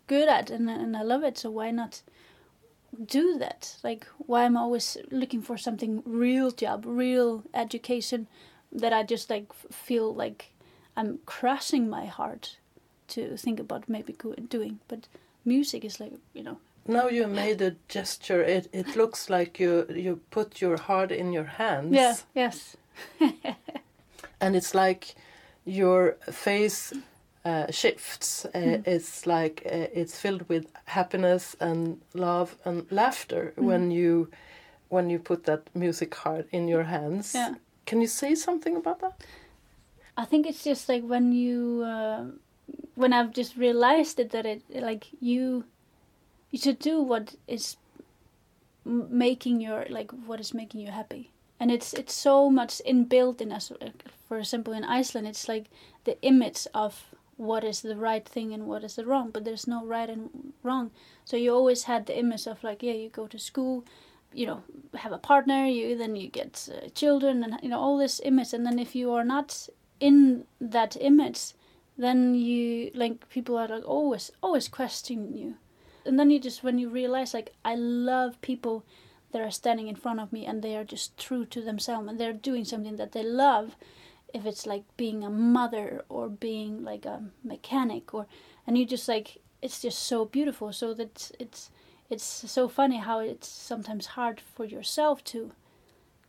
good 0.07 0.29
at, 0.29 0.50
and 0.51 0.69
and 0.69 0.95
I 0.97 1.03
love 1.03 1.27
it. 1.27 1.38
So 1.38 1.51
why 1.51 1.71
not 1.71 2.01
do 3.05 3.38
that? 3.39 3.77
Like 3.83 4.07
why 4.17 4.43
i'm 4.43 4.57
always 4.57 4.98
looking 5.12 5.41
for 5.41 5.57
something 5.57 6.03
real 6.05 6.51
job, 6.51 6.83
real 6.86 7.43
education, 7.53 8.27
that 8.71 8.93
I 8.93 9.03
just 9.03 9.29
like 9.29 9.53
feel 9.71 10.13
like 10.13 10.53
I'm 10.95 11.19
crushing 11.25 11.89
my 11.89 12.05
heart 12.05 12.57
to 13.10 13.38
think 13.38 13.60
about 13.60 13.89
maybe 13.89 14.15
doing, 14.50 14.79
but 14.88 15.07
music 15.45 15.86
is 15.86 16.00
like 16.00 16.13
you 16.33 16.43
know 16.43 16.57
Now 16.88 17.07
you 17.10 17.27
made 17.27 17.62
a 17.62 17.75
gesture. 17.88 18.41
It 18.41 18.67
it 18.74 18.95
looks 18.95 19.29
like 19.29 19.60
you 19.60 19.86
you 19.89 20.19
put 20.31 20.62
your 20.62 20.77
heart 20.77 21.12
in 21.12 21.33
your 21.33 21.45
hands. 21.45 21.93
Yeah. 21.93 22.15
Yes. 22.33 22.77
and 24.41 24.55
it's 24.55 24.74
like 24.74 25.15
your 25.65 26.17
face 26.31 26.93
uh, 27.45 27.71
shifts. 27.71 28.45
Mm. 28.53 28.83
It's 28.88 29.25
like 29.25 29.62
uh, 29.65 29.88
it's 30.01 30.19
filled 30.19 30.48
with 30.50 30.65
happiness 30.86 31.55
and 31.60 32.00
love 32.13 32.55
and 32.65 32.86
laughter 32.91 33.53
Mm. 33.57 33.63
when 33.63 33.91
you 33.91 34.27
when 34.89 35.10
you 35.10 35.19
put 35.19 35.43
that 35.45 35.62
music 35.74 36.15
heart 36.15 36.48
in 36.51 36.67
your 36.67 36.83
hands. 36.83 37.33
Yeah. 37.33 37.55
Can 37.86 38.01
you 38.01 38.07
say 38.07 38.36
something 38.36 38.75
about 38.75 39.00
that? 39.00 39.13
I 40.17 40.25
think 40.25 40.45
it's 40.45 40.63
just 40.63 40.89
like 40.89 41.03
when 41.10 41.31
you 41.31 41.83
uh, 41.86 42.24
when 42.95 43.13
I've 43.13 43.31
just 43.38 43.57
realized 43.57 44.19
it 44.19 44.31
that 44.31 44.45
it 44.45 44.62
like 44.69 45.07
you 45.21 45.63
you 46.51 46.60
should 46.60 46.79
do 46.79 47.01
what 47.01 47.36
is 47.48 47.77
making 48.86 49.62
your 49.62 49.86
like 49.89 50.12
what 50.27 50.39
is 50.39 50.53
making 50.53 50.81
you 50.81 50.91
happy 50.91 51.31
and 51.60 51.71
it's 51.71 51.93
it's 51.93 52.13
so 52.13 52.50
much 52.50 52.81
inbuilt 52.86 53.39
in 53.41 53.51
us 53.51 53.71
for 54.27 54.38
example 54.39 54.74
in 54.74 54.83
Iceland 54.83 55.27
it's 55.27 55.48
like 55.48 55.65
the 56.03 56.19
image 56.21 56.67
of 56.74 57.05
what 57.41 57.63
is 57.63 57.81
the 57.81 57.95
right 57.95 58.27
thing 58.27 58.53
and 58.53 58.67
what 58.67 58.83
is 58.83 58.95
the 58.95 59.05
wrong 59.05 59.31
but 59.31 59.43
there's 59.43 59.67
no 59.67 59.83
right 59.83 60.10
and 60.10 60.53
wrong. 60.62 60.91
So 61.25 61.38
you 61.38 61.51
always 61.53 61.83
had 61.83 62.05
the 62.05 62.17
image 62.17 62.45
of 62.45 62.63
like 62.63 62.83
yeah 62.83 62.93
you 62.93 63.10
go 63.10 63.25
to 63.27 63.39
school 63.39 63.83
you 64.31 64.45
know 64.45 64.62
have 64.95 65.12
a 65.12 65.17
partner 65.17 65.65
you 65.65 65.98
then 65.98 66.15
you 66.15 66.29
get 66.29 66.69
uh, 66.71 66.88
children 66.89 67.43
and 67.43 67.57
you 67.63 67.69
know 67.69 67.79
all 67.79 67.98
this 67.98 68.21
image. 68.24 68.53
And 68.53 68.63
then 68.65 68.77
if 68.77 68.93
you 68.93 69.12
are 69.12 69.24
not 69.24 69.67
in 70.00 70.45
that 70.60 70.95
image 71.01 71.53
then 71.98 72.36
you 72.36 72.91
like 72.93 73.27
people 73.29 73.57
are 73.57 73.67
like 73.67 73.88
always 73.88 74.31
always 74.43 74.67
questioning 74.67 75.36
you. 75.36 75.55
And 76.05 76.19
then 76.19 76.29
you 76.29 76.39
just 76.39 76.63
when 76.63 76.77
you 76.77 76.89
realize 76.89 77.33
like 77.33 77.53
i 77.65 77.74
love 77.75 78.39
people 78.41 78.86
that 79.31 79.41
are 79.41 79.51
standing 79.51 79.88
in 79.88 79.95
front 79.95 80.19
of 80.19 80.31
me 80.31 80.45
and 80.45 80.62
they 80.62 80.75
are 80.75 80.83
just 80.83 81.17
true 81.17 81.45
to 81.45 81.62
themselves 81.62 82.07
and 82.07 82.19
they're 82.19 82.33
doing 82.33 82.65
something 82.65 82.98
that 82.98 83.13
they 83.13 83.24
love 83.24 83.75
if 84.33 84.45
it's 84.45 84.65
like 84.65 84.83
being 84.97 85.23
a 85.23 85.29
mother 85.29 86.03
or 86.09 86.29
being 86.29 86.83
like 86.83 87.05
a 87.05 87.23
mechanic 87.43 88.13
or 88.13 88.25
and 88.65 88.77
you 88.77 88.85
just 88.85 89.07
like 89.07 89.41
it's 89.61 89.81
just 89.81 90.00
so 90.00 90.25
beautiful. 90.25 90.73
So 90.73 90.93
that 90.93 91.31
it's 91.39 91.69
it's 92.09 92.23
so 92.51 92.67
funny 92.67 92.97
how 92.97 93.19
it's 93.19 93.47
sometimes 93.47 94.05
hard 94.05 94.41
for 94.41 94.65
yourself 94.65 95.23
to 95.23 95.51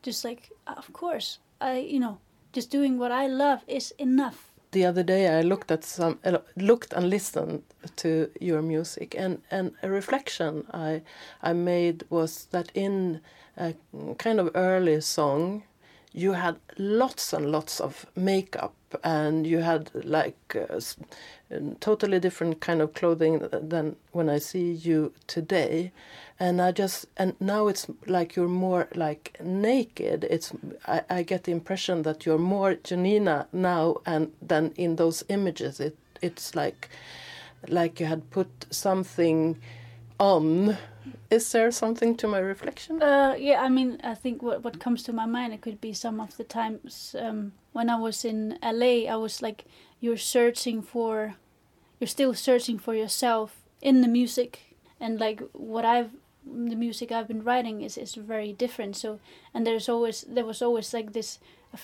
just 0.02 0.24
like 0.24 0.50
of 0.66 0.92
course 0.92 1.38
i 1.60 1.76
you 1.78 1.98
know 1.98 2.18
just 2.52 2.70
doing 2.70 2.98
what 2.98 3.12
i 3.12 3.26
love 3.26 3.60
is 3.66 3.92
enough. 3.98 4.48
The 4.72 4.86
other 4.86 5.02
day, 5.02 5.28
I 5.38 5.42
looked 5.42 5.70
at 5.70 5.84
some, 5.84 6.18
uh, 6.24 6.38
looked 6.56 6.94
and 6.94 7.10
listened 7.10 7.62
to 7.96 8.30
your 8.40 8.62
music, 8.62 9.14
and, 9.18 9.42
and 9.50 9.72
a 9.82 9.90
reflection 9.90 10.66
I 10.72 11.02
I 11.42 11.52
made 11.52 12.04
was 12.08 12.46
that 12.52 12.72
in 12.74 13.20
a 13.58 13.74
kind 14.16 14.40
of 14.40 14.50
early 14.54 15.00
song, 15.02 15.64
you 16.12 16.32
had 16.32 16.56
lots 16.78 17.32
and 17.32 17.50
lots 17.50 17.80
of 17.80 18.06
makeup, 18.14 18.74
and 19.02 19.46
you 19.46 19.58
had 19.58 19.90
like 20.04 20.56
uh, 20.56 20.80
totally 21.80 22.20
different 22.20 22.60
kind 22.60 22.82
of 22.82 22.92
clothing 22.94 23.48
than 23.50 23.96
when 24.12 24.28
I 24.28 24.38
see 24.38 24.72
you 24.72 25.12
today, 25.26 25.92
and 26.38 26.60
I 26.60 26.72
just 26.72 27.06
and 27.16 27.34
now 27.40 27.68
it's 27.68 27.86
like 28.06 28.36
you're 28.36 28.48
more 28.48 28.88
like 28.94 29.36
naked. 29.42 30.24
It's 30.24 30.52
I, 30.86 31.02
I 31.08 31.22
get 31.22 31.44
the 31.44 31.52
impression 31.52 32.02
that 32.02 32.26
you're 32.26 32.38
more 32.38 32.74
Jonina 32.74 33.46
now 33.52 33.96
and 34.04 34.32
than 34.42 34.72
in 34.76 34.96
those 34.96 35.24
images. 35.28 35.80
It 35.80 35.96
it's 36.20 36.54
like 36.54 36.88
like 37.68 38.00
you 38.00 38.06
had 38.06 38.30
put 38.30 38.66
something 38.70 39.58
on. 40.22 40.78
Is 41.30 41.50
there 41.50 41.70
something 41.72 42.16
to 42.18 42.28
my 42.28 42.38
reflection? 42.38 43.02
Uh, 43.02 43.34
yeah, 43.38 43.60
I 43.60 43.68
mean, 43.68 44.00
I 44.04 44.14
think 44.14 44.42
what 44.42 44.62
what 44.62 44.78
comes 44.78 45.02
to 45.04 45.12
my 45.12 45.26
mind, 45.26 45.52
it 45.52 45.60
could 45.60 45.80
be 45.80 45.92
some 45.92 46.20
of 46.20 46.36
the 46.36 46.44
times 46.44 47.16
um, 47.18 47.52
when 47.72 47.90
I 47.90 47.96
was 47.96 48.24
in 48.24 48.58
LA, 48.62 49.10
I 49.14 49.16
was 49.16 49.42
like, 49.42 49.64
you're 50.00 50.24
searching 50.36 50.82
for, 50.82 51.34
you're 51.98 52.14
still 52.16 52.34
searching 52.34 52.78
for 52.78 52.94
yourself 52.94 53.56
in 53.80 54.00
the 54.00 54.08
music, 54.08 54.76
and 55.00 55.18
like 55.18 55.42
what 55.52 55.84
I've, 55.84 56.12
the 56.46 56.76
music 56.76 57.10
I've 57.10 57.28
been 57.28 57.44
writing 57.44 57.82
is 57.82 57.98
is 57.98 58.14
very 58.14 58.52
different. 58.52 58.96
So, 58.96 59.18
and 59.52 59.66
there's 59.66 59.88
always 59.88 60.24
there 60.28 60.46
was 60.46 60.62
always 60.62 60.94
like 60.94 61.12
this, 61.12 61.40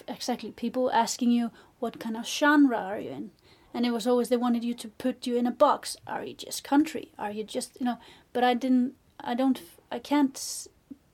exactly 0.07 0.53
people 0.53 0.93
asking 0.93 1.33
you 1.33 1.51
what 1.81 1.99
kind 1.99 2.17
of 2.17 2.27
genre 2.27 2.79
are 2.79 3.01
you 3.01 3.11
in, 3.11 3.31
and 3.75 3.87
it 3.87 3.93
was 3.93 4.07
always 4.07 4.29
they 4.29 4.37
wanted 4.37 4.65
you 4.65 4.75
to 4.75 4.89
put 4.89 5.27
you 5.27 5.37
in 5.37 5.47
a 5.47 5.51
box. 5.51 5.97
Are 6.07 6.25
you 6.25 6.35
just 6.35 6.65
country? 6.65 7.13
Are 7.19 7.31
you 7.31 7.45
just 7.45 7.77
you 7.81 7.87
know? 7.87 7.99
But 8.33 8.45
I 8.45 8.55
didn't. 8.55 8.95
I 9.21 9.35
don't. 9.35 9.61
I 9.91 9.99
can't 9.99 10.69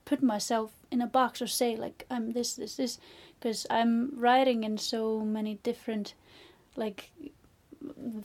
put 0.05 0.21
myself 0.21 0.71
in 0.91 1.01
a 1.01 1.07
box 1.07 1.41
or 1.41 1.47
say 1.47 1.75
like 1.75 2.05
I'm 2.09 2.33
this, 2.33 2.55
this, 2.55 2.75
this, 2.75 2.99
because 3.39 3.65
I'm 3.69 4.11
writing 4.19 4.63
in 4.63 4.77
so 4.77 5.21
many 5.21 5.59
different, 5.63 6.13
like, 6.75 7.11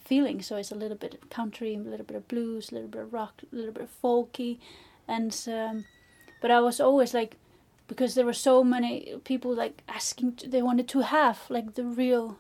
feelings. 0.05 0.47
So 0.47 0.57
it's 0.57 0.71
a 0.71 0.77
little 0.77 0.97
bit 0.97 1.15
of 1.15 1.31
country, 1.31 1.75
a 1.75 1.79
little 1.79 2.07
bit 2.07 2.17
of 2.17 2.29
blues, 2.29 2.71
a 2.71 2.75
little 2.75 2.89
bit 2.89 3.03
of 3.03 3.13
rock, 3.13 3.43
a 3.53 3.57
little 3.57 3.73
bit 3.73 3.83
of 3.83 4.03
folky, 4.03 4.59
and 5.09 5.37
um, 5.49 5.85
but 6.41 6.51
I 6.51 6.61
was 6.61 6.81
always 6.81 7.15
like, 7.15 7.37
because 7.89 8.15
there 8.15 8.25
were 8.25 8.33
so 8.33 8.65
many 8.65 9.15
people 9.25 9.55
like 9.55 9.83
asking, 9.89 10.39
they 10.47 10.63
wanted 10.63 10.89
to 10.89 11.01
have 11.01 11.41
like 11.49 11.75
the 11.75 11.85
real, 11.85 12.39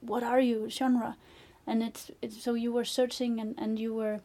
what 0.00 0.22
are 0.22 0.40
you 0.40 0.68
genre, 0.68 1.16
and 1.66 1.82
it's, 1.82 2.10
it's 2.22 2.42
so 2.42 2.54
you 2.54 2.72
were 2.72 2.84
searching 2.84 3.40
and 3.40 3.54
and 3.58 3.78
you 3.78 3.94
were 3.94 4.20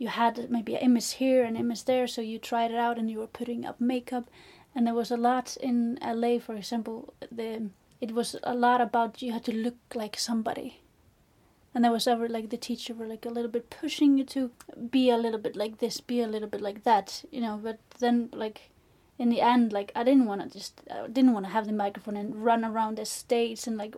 you 0.00 0.08
had 0.08 0.50
maybe 0.50 0.74
an 0.74 0.80
image 0.80 1.12
here 1.12 1.44
and 1.44 1.58
image 1.58 1.84
there 1.84 2.06
so 2.06 2.22
you 2.22 2.38
tried 2.38 2.70
it 2.70 2.78
out 2.78 2.98
and 2.98 3.10
you 3.10 3.18
were 3.18 3.26
putting 3.26 3.66
up 3.66 3.78
makeup. 3.80 4.28
And 4.74 4.86
there 4.86 4.94
was 4.94 5.10
a 5.10 5.16
lot 5.16 5.56
in 5.60 5.98
LA 6.02 6.38
for 6.38 6.54
example 6.56 7.12
the 7.30 7.68
it 8.00 8.12
was 8.12 8.34
a 8.42 8.54
lot 8.54 8.80
about 8.80 9.20
you 9.20 9.32
had 9.32 9.44
to 9.44 9.54
look 9.54 9.76
like 9.94 10.18
somebody. 10.18 10.80
And 11.74 11.84
there 11.84 11.92
was 11.92 12.06
ever 12.08 12.28
like 12.28 12.48
the 12.48 12.56
teacher 12.56 12.94
were 12.94 13.06
like 13.06 13.26
a 13.26 13.30
little 13.30 13.50
bit 13.50 13.68
pushing 13.68 14.16
you 14.16 14.24
to 14.24 14.50
be 14.90 15.10
a 15.10 15.18
little 15.18 15.38
bit 15.38 15.54
like 15.54 15.78
this 15.78 16.00
be 16.00 16.22
a 16.22 16.26
little 16.26 16.48
bit 16.48 16.62
like 16.62 16.82
that 16.84 17.22
you 17.30 17.42
know? 17.42 17.60
But 17.62 17.78
then 17.98 18.30
like 18.32 18.70
in 19.18 19.28
the 19.28 19.42
end 19.42 19.70
like 19.70 19.92
I 19.94 20.02
didn't 20.02 20.24
want 20.24 20.40
to 20.40 20.58
just 20.58 20.80
I 20.90 21.08
didn't 21.08 21.34
want 21.34 21.44
to 21.44 21.52
have 21.52 21.66
the 21.66 21.74
microphone 21.74 22.16
and 22.16 22.42
run 22.42 22.64
around 22.64 22.96
the 22.96 23.04
stage 23.04 23.66
and 23.66 23.76
like 23.76 23.94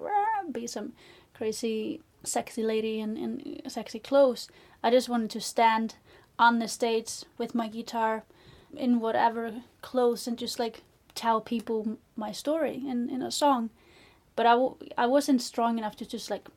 be 0.51 0.67
some 0.67 0.93
crazy 1.35 2.01
sexy 2.25 2.63
lady 2.63 3.01
in, 3.01 3.17
in 3.17 3.71
sexy 3.71 3.99
clothes 3.99 4.49
I 4.83 4.91
just 4.91 5.09
wanted 5.09 5.31
to 5.31 5.41
stand 5.41 5.95
on 6.39 6.59
the 6.59 6.69
stage 6.69 7.25
with 7.39 7.55
my 7.55 7.69
guitar 7.69 8.25
in 8.77 9.01
whatever 9.01 9.63
clothes 9.81 10.27
and 10.27 10.37
just 10.37 10.59
like 10.59 10.83
tell 11.15 11.41
people 11.41 11.99
my 12.17 12.33
story 12.33 12.83
in, 12.87 13.09
in 13.09 13.23
a 13.23 13.31
song. 13.31 13.71
But 14.35 14.47
I, 14.47 14.53
w- 14.53 14.77
I 14.99 15.07
wasn't 15.07 15.43
strong 15.43 15.79
enough 15.79 15.95
to 15.97 16.07
just 16.07 16.31
like, 16.31 16.49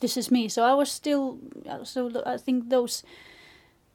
this 0.00 0.16
is 0.16 0.30
me. 0.30 0.48
So 0.48 0.64
I 0.64 0.74
was 0.74 0.90
still, 0.90 1.38
uh, 1.68 1.84
so 1.84 2.22
I 2.26 2.38
think 2.38 2.70
those 2.70 3.04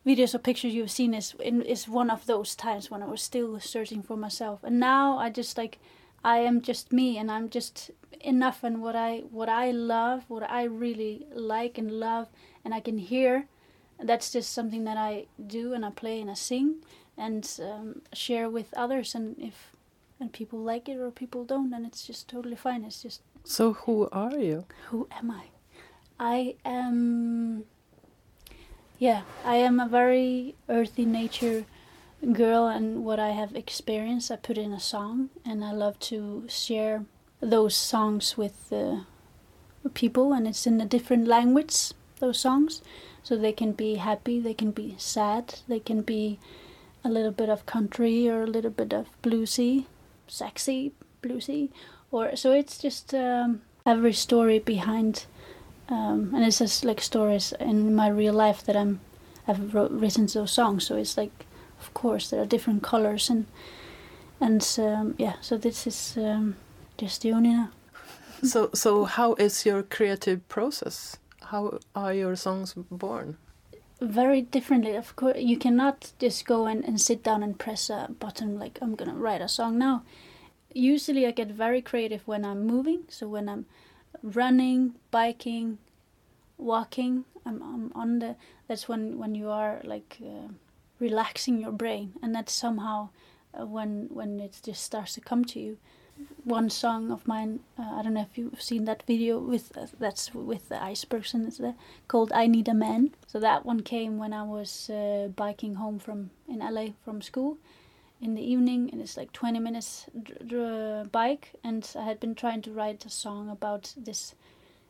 videos 0.06 0.34
or 0.34 0.40
pictures 0.40 0.74
you've 0.74 0.92
seen 0.92 1.14
is, 1.14 1.36
is 1.42 1.88
one 1.88 2.10
of 2.10 2.26
those 2.28 2.56
times 2.56 2.90
when 2.90 3.04
I 3.04 3.08
was 3.08 3.22
still 3.22 3.60
searching 3.60 4.02
for 4.02 4.16
myself. 4.16 4.64
And 4.64 4.80
now 4.80 5.18
I 5.18 5.30
just 5.32 5.58
like, 5.58 5.80
I 6.24 6.40
am 6.40 6.62
just 6.62 6.92
me 6.92 7.18
and 7.18 7.32
I'm 7.32 7.50
just 7.50 7.92
enough 8.22 8.64
and 8.64 8.82
what 8.82 8.96
I 8.96 9.24
what 9.32 9.50
I 9.50 9.72
love, 9.72 10.24
what 10.28 10.44
I 10.50 10.64
really 10.64 11.26
like 11.34 11.78
and 11.78 11.92
love 11.92 12.28
and 12.64 12.74
I 12.74 12.80
can 12.80 12.98
hear. 12.98 13.48
That's 14.02 14.32
just 14.32 14.54
something 14.54 14.86
that 14.86 14.98
I 14.98 15.26
do 15.46 15.74
and 15.74 15.86
I 15.86 15.90
play 15.92 16.22
and 16.22 16.32
I 16.32 16.34
sing 16.36 16.76
and 17.18 17.50
um, 17.62 18.02
share 18.14 18.50
with 18.50 18.74
others. 18.76 19.16
And 19.16 19.36
if 19.40 19.72
and 20.20 20.32
people 20.32 20.60
like 20.60 20.90
it 20.90 20.98
or 20.98 21.12
people 21.12 21.44
don't, 21.46 21.70
then 21.70 21.86
it's 21.86 22.06
just 22.06 22.28
totally 22.28 22.56
fine. 22.56 22.84
It's 22.84 23.02
just 23.02 23.22
So 23.44 23.74
who 23.74 24.10
are 24.12 24.38
you? 24.38 24.66
who 24.90 25.08
am 25.12 25.32
I? 25.32 25.46
I 26.20 26.56
am. 26.66 27.64
Yeah, 28.98 29.22
I 29.46 29.56
am 29.56 29.80
a 29.80 29.88
very 29.88 30.56
earthy 30.68 31.06
nature 31.06 31.66
girl, 32.34 32.68
and 32.68 33.06
what 33.06 33.20
I 33.20 33.30
have 33.30 33.56
experienced, 33.56 34.32
I 34.32 34.36
put 34.36 34.58
in 34.58 34.74
a 34.74 34.80
song, 34.80 35.30
and 35.46 35.64
I 35.64 35.72
love 35.72 36.00
to 36.12 36.46
share 36.48 37.06
those 37.42 37.76
songs 37.76 38.38
with 38.38 38.72
uh, 38.72 39.02
people, 39.94 40.34
and 40.34 40.48
it's 40.48 40.68
in 40.68 40.82
a 40.82 40.86
different 40.86 41.28
language. 41.28 41.94
Those 42.20 42.40
songs, 42.40 42.82
so 43.24 43.38
they 43.38 43.54
can 43.54 43.72
be 43.72 43.96
happy, 43.96 44.42
they 44.42 44.54
can 44.54 44.72
be 44.72 44.96
sad, 44.98 45.62
they 45.70 45.80
can 45.80 46.02
be 46.02 46.38
a 47.04 47.10
little 47.10 47.32
bit 47.32 47.48
of 47.48 47.66
country 47.66 48.28
or 48.28 48.44
a 48.44 48.48
little 48.48 48.72
bit 48.72 48.92
of 48.92 49.08
bluesy, 49.24 49.86
sexy 50.28 50.92
bluesy, 51.24 51.70
or 52.12 52.36
so 52.36 52.52
it's 52.52 52.78
just 52.78 53.14
um, 53.14 53.62
every 53.86 54.12
story 54.12 54.60
behind, 54.60 55.28
um, 55.88 56.34
and 56.36 56.44
it's 56.44 56.60
just 56.60 56.84
like 56.84 57.02
stories 57.02 57.54
in 57.60 57.96
my 57.96 58.10
real 58.10 58.34
life 58.34 58.66
that 58.66 58.76
I'm 58.76 59.00
I've 59.48 59.74
wrote, 59.74 59.92
written 59.92 60.28
those 60.28 60.52
songs. 60.52 60.86
So 60.86 60.96
it's 60.96 61.18
like, 61.18 61.46
of 61.80 61.94
course, 61.94 62.30
there 62.30 62.42
are 62.42 62.46
different 62.46 62.84
colors 62.84 63.30
and 63.30 63.46
and 64.40 64.66
um, 64.80 65.16
yeah. 65.18 65.36
So 65.42 65.58
this 65.58 65.88
is 65.88 66.18
um, 66.18 66.56
just 66.98 67.22
the 67.22 67.34
only. 67.34 67.68
so 68.44 68.70
so 68.74 69.06
how 69.06 69.36
is 69.36 69.66
your 69.66 69.84
creative 69.84 70.48
process? 70.48 71.18
How 71.42 71.80
are 71.96 72.14
your 72.14 72.36
songs 72.36 72.74
born? 72.92 73.38
very 74.02 74.42
differently. 74.42 74.96
Of 74.96 75.16
course, 75.16 75.38
you 75.40 75.58
cannot 75.58 76.12
just 76.20 76.46
go 76.46 76.66
and, 76.66 76.84
and 76.86 77.00
sit 77.00 77.24
down 77.24 77.44
and 77.44 77.58
press 77.58 77.90
a 77.90 78.08
button 78.20 78.58
like 78.58 78.80
I'm 78.82 78.96
gonna 78.96 79.14
write 79.14 79.42
a 79.42 79.48
song 79.48 79.78
now. 79.78 80.04
Usually, 80.74 81.26
I 81.26 81.32
get 81.32 81.50
very 81.50 81.82
creative 81.82 82.28
when 82.28 82.46
I'm 82.46 82.66
moving. 82.66 83.04
So 83.10 83.28
when 83.28 83.50
I'm 83.50 83.66
running, 84.24 84.96
biking, 85.12 85.80
walking, 86.58 87.26
I'm, 87.46 87.62
I'm 87.62 87.92
on 87.96 88.20
the. 88.20 88.36
That's 88.68 88.88
when 88.88 89.18
when 89.18 89.36
you 89.36 89.50
are 89.50 89.82
like 89.84 90.18
uh, 90.22 90.50
relaxing 91.00 91.62
your 91.62 91.72
brain, 91.72 92.14
and 92.22 92.34
that 92.36 92.50
somehow 92.50 93.10
uh, 93.54 93.66
when 93.66 94.08
when 94.12 94.40
it 94.40 94.60
just 94.64 94.84
starts 94.84 95.14
to 95.14 95.22
come 95.22 95.46
to 95.46 95.60
you 95.60 95.78
one 96.44 96.70
song 96.70 97.12
of 97.12 97.28
mine. 97.28 97.60
Uh, 97.78 97.92
I 97.96 98.02
don't 98.04 98.14
know 98.14 98.22
if 98.30 98.38
you've 98.38 98.62
seen 98.62 98.86
that 98.86 99.04
video 99.04 99.40
with 99.40 99.76
uh, 99.78 99.88
that's 100.00 100.34
with 100.34 100.70
the 100.70 100.82
icebergs 100.82 101.34
and 101.34 101.48
it's 101.48 101.58
there, 101.58 101.76
called 102.08 102.32
"I 102.34 102.48
Need 102.48 102.68
a 102.68 102.74
Man." 102.74 103.12
So 103.28 103.40
that 103.40 103.66
one 103.66 103.82
came 103.82 104.18
when 104.18 104.34
I 104.34 104.44
was 104.44 104.90
uh, 104.90 105.30
biking 105.36 105.76
home 105.76 106.00
from 106.00 106.32
in 106.48 106.60
LA 106.60 106.88
from 107.04 107.22
school 107.22 107.58
in 108.22 108.36
the 108.36 108.42
evening, 108.42 108.90
and 108.92 109.02
it's 109.02 109.16
like 109.16 109.32
20 109.32 109.60
minutes 109.60 110.06
dr- 110.22 110.48
dr- 110.48 111.12
bike. 111.12 111.52
And 111.64 111.90
I 111.96 112.04
had 112.04 112.20
been 112.20 112.36
trying 112.36 112.62
to 112.64 112.72
write 112.72 113.06
a 113.06 113.10
song 113.10 113.50
about 113.50 113.94
this 113.96 114.36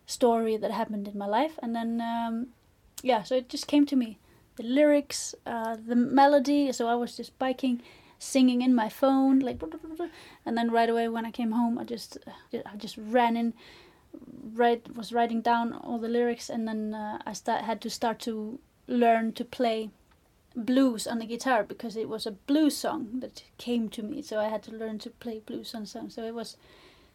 story 0.05 0.57
that 0.57 0.71
happened 0.71 1.07
in 1.07 1.17
my 1.17 1.27
life, 1.27 1.59
and 1.61 1.75
then 1.75 2.01
um, 2.01 2.47
yeah, 3.03 3.23
so 3.23 3.35
it 3.35 3.49
just 3.49 3.67
came 3.67 3.85
to 3.85 3.95
me, 3.95 4.17
the 4.59 4.67
lyrics, 4.67 5.33
uh, 5.45 5.77
the 5.87 5.95
melody. 5.95 6.71
So 6.73 6.87
I 6.87 6.95
was 6.95 7.15
just 7.15 7.39
biking 7.39 7.81
singing 8.19 8.61
in 8.61 8.75
my 8.75 8.89
phone, 8.89 9.39
like, 9.39 9.61
and 10.45 10.57
then 10.57 10.69
right 10.69 10.89
away 10.89 11.07
when 11.07 11.25
I 11.25 11.31
came 11.31 11.53
home, 11.53 11.79
I 11.79 11.85
just, 11.85 12.17
I 12.53 12.75
just 12.75 12.97
ran 12.97 13.37
in, 13.37 13.53
right, 14.53 14.83
was 14.93 15.13
writing 15.13 15.41
down 15.41 15.71
all 15.71 15.97
the 15.97 16.09
lyrics, 16.09 16.49
and 16.49 16.67
then 16.67 16.93
uh, 16.93 17.19
I 17.25 17.31
start 17.31 17.63
had 17.63 17.79
to 17.81 17.89
start 17.89 18.19
to 18.19 18.59
learn 18.87 19.31
to 19.33 19.45
play 19.45 19.89
blues 20.53 21.07
on 21.07 21.19
the 21.19 21.25
guitar 21.25 21.63
because 21.63 21.95
it 21.95 22.09
was 22.09 22.25
a 22.25 22.31
blues 22.31 22.75
song 22.75 23.21
that 23.21 23.43
came 23.57 23.87
to 23.89 24.03
me, 24.03 24.21
so 24.21 24.37
I 24.37 24.49
had 24.49 24.63
to 24.63 24.71
learn 24.71 24.99
to 24.99 25.09
play 25.09 25.39
blues 25.39 25.73
on 25.73 25.85
song. 25.85 26.09
So 26.09 26.23
it 26.23 26.35
was, 26.35 26.57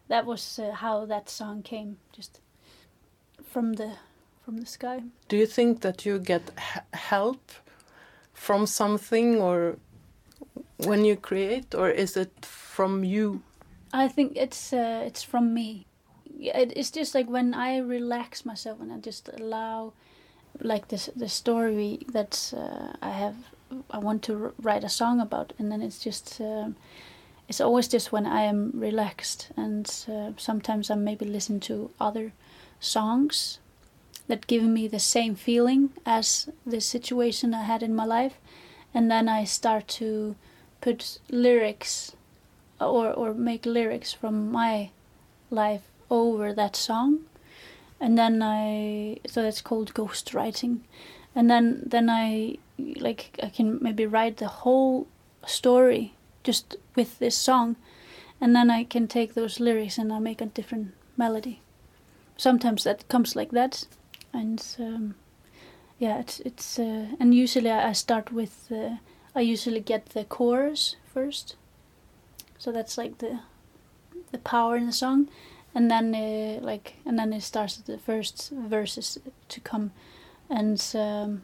that 0.09 0.25
was 0.25 0.59
uh, 0.59 0.73
how 0.73 1.05
that 1.05 1.29
song 1.29 1.63
came, 1.63 1.99
just 2.17 2.41
from 3.43 3.75
the 3.75 3.97
from 4.45 4.59
the 4.59 4.67
sky. 4.67 5.03
Do 5.29 5.37
you 5.37 5.47
think 5.47 5.81
that 5.81 6.05
you 6.05 6.19
get 6.19 6.43
help 6.93 7.53
from 8.33 8.67
something 8.67 9.41
or 9.41 9.79
when 10.77 11.05
you 11.05 11.17
create, 11.17 11.75
or 11.75 11.89
is 11.89 12.17
it 12.17 12.45
from 12.45 13.05
you? 13.05 13.43
I 13.93 14.09
think 14.09 14.37
it's 14.37 14.73
uh, 14.73 15.03
it's 15.07 15.23
from 15.23 15.55
me. 15.55 15.87
It's 16.41 16.91
just 16.91 17.15
like 17.15 17.29
when 17.29 17.55
I 17.55 17.79
relax 17.79 18.45
myself 18.45 18.81
and 18.81 18.93
I 18.93 18.99
just 18.99 19.29
allow, 19.29 19.93
like 20.61 20.89
this 20.89 21.09
the 21.17 21.29
story 21.29 22.01
that 22.13 22.53
uh, 22.57 22.93
I 23.01 23.11
have, 23.11 23.37
I 23.91 23.99
want 23.99 24.23
to 24.25 24.53
write 24.61 24.85
a 24.85 24.89
song 24.89 25.21
about, 25.21 25.53
and 25.59 25.71
then 25.71 25.83
it's 25.83 25.99
just. 25.99 26.41
Um, 26.41 26.77
it's 27.47 27.61
always 27.61 27.89
just 27.89 28.11
when 28.11 28.25
I 28.25 28.45
am 28.45 28.73
relaxed, 28.75 29.51
and 29.55 29.87
uh, 30.09 30.31
sometimes 30.39 30.91
I 30.91 30.95
maybe 30.95 31.27
listen 31.27 31.61
to 31.61 31.91
other 32.01 32.33
songs 32.81 33.59
that 34.29 34.47
give 34.47 34.63
me 34.63 34.89
the 34.89 34.99
same 34.99 35.35
feeling 35.35 35.91
as 36.07 36.49
the 36.65 36.81
situation 36.81 37.55
I 37.55 37.65
had 37.65 37.83
in 37.83 37.95
my 37.95 38.05
life, 38.05 38.39
and 38.93 39.11
then 39.11 39.29
I 39.29 39.45
start 39.45 39.89
to 40.01 40.37
put 40.81 41.19
lyrics 41.31 42.17
or 42.81 43.13
or 43.13 43.35
make 43.35 43.65
lyrics 43.67 44.13
from 44.13 44.53
my 44.53 44.91
life 45.51 45.83
over 46.11 46.53
that 46.53 46.77
song. 46.77 47.21
And 48.01 48.19
then 48.19 48.43
i 48.43 49.19
so 49.27 49.43
that's 49.43 49.63
called 49.63 49.95
ghost 49.95 50.35
writing 50.35 50.85
and 51.35 51.49
then 51.49 51.83
then 51.87 52.11
i 52.11 52.59
like 52.97 53.39
i 53.43 53.49
can 53.49 53.79
maybe 53.81 54.05
write 54.05 54.37
the 54.37 54.49
whole 54.49 55.07
story 55.47 56.15
just 56.43 56.77
with 56.95 57.19
this 57.19 57.37
song. 57.37 57.77
And 58.41 58.55
then 58.55 58.71
i 58.71 58.85
can 58.85 59.07
take 59.09 59.33
those 59.33 59.61
lyrics 59.61 59.97
and 59.99 60.13
i 60.13 60.19
make 60.19 60.43
a 60.43 60.47
different 60.47 60.93
melody. 61.17 61.61
Sometimes 62.37 62.85
that 62.85 63.09
comes 63.09 63.37
like 63.37 63.53
that 63.53 63.87
and 64.35 64.77
um, 64.79 65.15
yeah 65.99 66.19
it's 66.19 66.41
it's 66.41 66.79
uh, 66.79 67.07
and 67.21 67.35
usually 67.35 67.71
i 67.71 67.93
start 67.93 68.33
with 68.33 68.71
uh, 68.71 68.97
I 69.35 69.41
usually 69.41 69.81
get 69.81 70.11
the 70.11 70.25
chorus 70.25 70.95
first, 71.13 71.57
so 72.57 72.71
that's 72.71 72.97
like 72.97 73.19
the 73.19 73.41
the 74.31 74.39
power 74.39 74.77
in 74.77 74.87
the 74.87 74.93
song, 74.93 75.29
and 75.75 75.91
then 75.91 76.15
uh, 76.15 76.65
like 76.65 76.95
and 77.05 77.19
then 77.19 77.33
it 77.33 77.43
starts 77.43 77.77
the 77.77 77.99
first 77.99 78.51
verses 78.51 79.19
to 79.49 79.61
come, 79.61 79.91
and 80.49 80.81
um, 80.95 81.43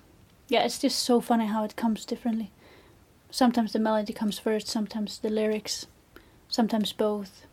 yeah, 0.48 0.62
it's 0.62 0.78
just 0.78 1.00
so 1.00 1.20
funny 1.20 1.46
how 1.46 1.64
it 1.64 1.74
comes 1.74 2.04
differently. 2.04 2.52
Sometimes 3.30 3.72
the 3.72 3.80
melody 3.80 4.12
comes 4.12 4.38
first, 4.38 4.68
sometimes 4.68 5.18
the 5.18 5.30
lyrics, 5.30 5.86
sometimes 6.48 6.92
both. 6.92 7.46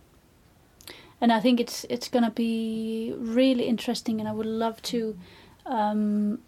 And 1.20 1.32
I 1.32 1.40
think 1.40 1.60
it's 1.60 1.86
it's 1.90 2.10
gonna 2.10 2.32
be 2.32 3.14
really 3.18 3.66
interesting, 3.66 4.20
and 4.20 4.30
I 4.30 4.34
would 4.34 4.46
love 4.46 4.82
to 4.84 5.18
um, 5.66 6.40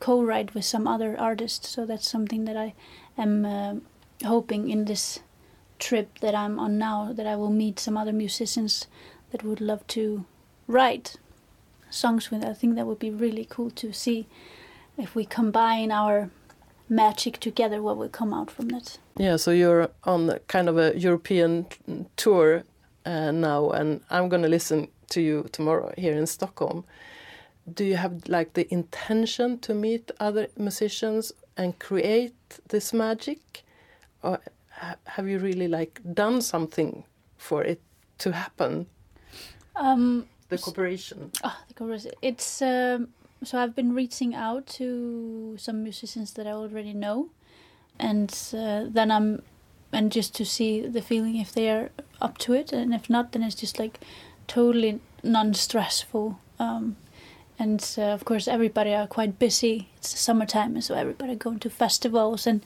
co-write 0.00 0.54
with 0.54 0.64
some 0.64 0.86
other 0.86 1.18
artists. 1.18 1.68
So 1.68 1.86
that's 1.86 2.08
something 2.08 2.44
that 2.44 2.56
I 2.56 2.74
am 3.18 3.44
uh, 3.44 3.74
hoping 4.24 4.70
in 4.70 4.84
this 4.84 5.20
trip 5.78 6.18
that 6.20 6.34
I'm 6.34 6.58
on 6.58 6.78
now 6.78 7.12
that 7.12 7.26
I 7.26 7.36
will 7.36 7.50
meet 7.50 7.80
some 7.80 7.96
other 7.96 8.12
musicians 8.12 8.86
that 9.30 9.42
would 9.42 9.60
love 9.60 9.86
to 9.88 10.24
write 10.68 11.16
songs 11.90 12.30
with. 12.30 12.44
I 12.44 12.54
think 12.54 12.76
that 12.76 12.86
would 12.86 12.98
be 12.98 13.10
really 13.10 13.46
cool 13.48 13.70
to 13.70 13.92
see 13.92 14.26
if 14.96 15.14
we 15.14 15.24
combine 15.24 15.90
our 15.90 16.30
magic 16.88 17.40
together 17.40 17.82
what 17.82 17.96
will 17.96 18.08
come 18.08 18.32
out 18.32 18.50
from 18.50 18.68
that. 18.68 18.98
Yeah, 19.16 19.36
so 19.36 19.50
you're 19.50 19.90
on 20.04 20.38
kind 20.48 20.68
of 20.68 20.78
a 20.78 20.98
European 20.98 21.66
tour 22.16 22.64
uh, 23.04 23.30
now, 23.30 23.70
and 23.70 24.00
I'm 24.10 24.28
going 24.28 24.42
to 24.42 24.48
listen 24.48 24.88
to 25.10 25.20
you 25.20 25.46
tomorrow 25.52 25.92
here 25.96 26.14
in 26.14 26.26
Stockholm. 26.26 26.84
Do 27.72 27.84
you 27.84 27.96
have 27.96 28.28
like 28.28 28.52
the 28.54 28.72
intention 28.72 29.58
to 29.60 29.74
meet 29.74 30.10
other 30.20 30.48
musicians 30.56 31.32
and 31.56 31.78
create 31.78 32.34
this 32.68 32.92
magic? 32.92 33.64
Or 34.22 34.38
have 35.04 35.28
you 35.28 35.38
really 35.38 35.68
like 35.68 36.00
done 36.12 36.42
something 36.42 37.04
for 37.36 37.62
it 37.62 37.80
to 38.18 38.32
happen? 38.32 38.86
Um, 39.76 40.26
the 40.48 40.58
cooperation. 40.58 41.30
oh, 41.42 41.56
the 41.68 41.74
cooperation. 41.74 42.12
It's 42.22 42.60
um, 42.62 43.08
so 43.44 43.58
i've 43.58 43.74
been 43.74 43.94
reaching 43.94 44.34
out 44.34 44.66
to 44.66 45.56
some 45.58 45.82
musicians 45.82 46.32
that 46.32 46.46
i 46.46 46.52
already 46.52 46.92
know 46.92 47.28
and 47.98 48.30
uh, 48.54 48.84
then 48.88 49.10
i'm 49.10 49.42
and 49.94 50.10
just 50.10 50.34
to 50.34 50.44
see 50.44 50.80
the 50.80 51.00
feeling 51.00 51.36
if 51.36 51.52
they 51.52 51.70
are 51.70 51.90
up 52.20 52.36
to 52.38 52.52
it 52.52 52.72
and 52.72 52.92
if 52.92 53.08
not 53.08 53.32
then 53.32 53.42
it's 53.42 53.54
just 53.54 53.78
like 53.78 54.00
totally 54.46 55.00
non-stressful 55.22 56.38
um, 56.58 56.96
and 57.58 57.94
uh, 57.98 58.02
of 58.02 58.24
course 58.24 58.48
everybody 58.48 58.92
are 58.92 59.06
quite 59.06 59.38
busy. 59.38 59.88
It's 59.96 60.10
the 60.12 60.18
summertime 60.18 60.80
so 60.80 60.94
everybody 60.94 61.36
going 61.36 61.60
to 61.60 61.70
festivals 61.70 62.46
and, 62.46 62.62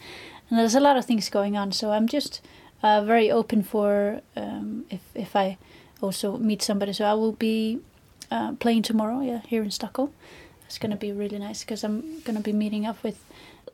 and 0.49 0.59
there's 0.59 0.75
a 0.75 0.81
lot 0.81 0.97
of 0.97 1.05
things 1.05 1.29
going 1.29 1.57
on 1.57 1.73
so 1.73 1.93
i'm 1.93 2.09
just 2.09 2.41
uh, 2.83 3.03
very 3.05 3.31
open 3.31 3.63
for 3.63 4.23
um, 4.37 4.85
if, 4.91 5.01
if 5.15 5.37
i 5.37 5.59
also 6.01 6.37
meet 6.39 6.63
somebody. 6.63 6.93
So 6.93 7.05
i 7.05 7.15
will 7.15 7.33
be 7.33 7.81
uh, 8.31 8.53
playing 8.55 8.83
tomorrow 8.83 9.21
yeah 9.21 9.43
here 9.47 9.63
in 9.63 9.71
stockholm. 9.71 10.13
It's 10.67 10.79
going 10.79 10.91
to 10.91 10.97
be 10.97 11.13
really 11.13 11.39
nice 11.39 11.61
because 11.61 11.85
i'm 11.85 12.21
going 12.21 12.37
to 12.37 12.43
be 12.43 12.53
meeting 12.53 12.87
up 12.87 13.03
with 13.03 13.19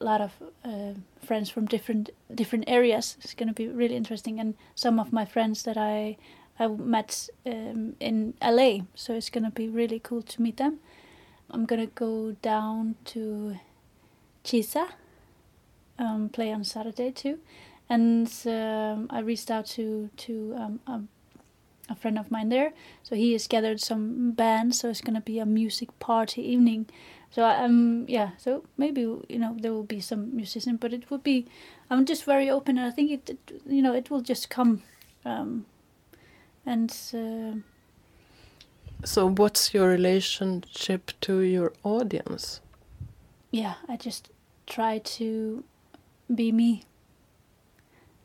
lot 0.00 0.20
of 0.20 0.32
uh, 0.64 0.94
friends 1.24 1.50
from 1.50 1.66
different 1.66 2.10
different 2.34 2.64
areas 2.66 3.16
it's 3.20 3.34
going 3.34 3.48
to 3.48 3.54
be 3.54 3.68
really 3.68 3.96
interesting 3.96 4.40
and 4.40 4.54
some 4.74 4.98
of 4.98 5.12
my 5.12 5.24
friends 5.24 5.62
that 5.62 5.76
i 5.76 6.16
I 6.58 6.68
met 6.68 7.28
um, 7.46 7.96
in 7.98 8.34
LA, 8.40 8.80
so 8.94 9.14
it's 9.14 9.30
gonna 9.30 9.50
be 9.50 9.68
really 9.68 9.98
cool 9.98 10.22
to 10.22 10.42
meet 10.42 10.56
them. 10.56 10.78
I'm 11.50 11.66
gonna 11.66 11.86
go 11.86 12.36
down 12.42 12.94
to 13.06 13.56
Kisa, 14.44 14.88
um, 15.98 16.28
play 16.28 16.52
on 16.52 16.62
Saturday 16.64 17.10
too, 17.10 17.40
and 17.88 18.30
um, 18.46 19.08
I 19.10 19.20
reached 19.20 19.50
out 19.50 19.66
to 19.66 20.10
to 20.16 20.54
um, 20.56 20.80
um, 20.86 21.08
a 21.88 21.96
friend 21.96 22.18
of 22.18 22.30
mine 22.30 22.50
there. 22.50 22.72
So 23.02 23.16
he 23.16 23.32
has 23.32 23.48
gathered 23.48 23.80
some 23.80 24.30
bands. 24.30 24.78
So 24.78 24.90
it's 24.90 25.00
gonna 25.00 25.20
be 25.20 25.40
a 25.40 25.46
music 25.46 25.98
party 25.98 26.40
evening. 26.42 26.86
So 27.34 27.44
um 27.44 28.04
yeah. 28.08 28.30
So 28.38 28.62
maybe 28.76 29.00
you 29.02 29.38
know 29.38 29.56
there 29.60 29.72
will 29.72 29.82
be 29.84 30.00
some 30.00 30.34
musician, 30.36 30.76
but 30.76 30.92
it 30.92 31.10
would 31.10 31.22
be. 31.24 31.46
I'm 31.90 32.04
just 32.06 32.24
very 32.24 32.48
open, 32.50 32.78
and 32.78 32.86
I 32.86 32.90
think 32.90 33.10
it, 33.10 33.30
it 33.30 33.62
you 33.66 33.82
know 33.82 33.92
it 33.94 34.10
will 34.10 34.20
just 34.22 34.50
come. 34.50 34.82
Um, 35.24 35.66
and 36.66 36.90
uh, 37.14 37.58
So, 39.04 39.26
what's 39.26 39.74
your 39.74 39.88
relationship 39.88 41.12
to 41.22 41.40
your 41.40 41.72
audience? 41.82 42.60
yeah, 43.50 43.74
I 43.88 43.96
just 43.96 44.30
try 44.66 44.98
to 44.98 45.64
be 46.34 46.52
me. 46.52 46.84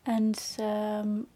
And 0.06 0.40
um, 0.60 1.28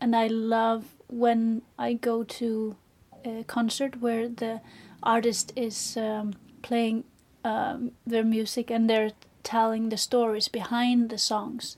and 0.00 0.14
I 0.16 0.26
love 0.28 0.84
when 1.08 1.62
I 1.78 1.94
go 1.94 2.24
to 2.24 2.76
a 3.24 3.44
concert 3.44 4.00
where 4.00 4.28
the 4.28 4.60
artist 5.02 5.52
is 5.56 5.96
um, 5.96 6.34
playing 6.62 7.04
um, 7.44 7.92
their 8.06 8.24
music 8.24 8.70
and 8.70 8.88
they're 8.88 9.12
telling 9.42 9.88
the 9.88 9.96
stories 9.96 10.48
behind 10.48 11.10
the 11.10 11.18
songs, 11.18 11.76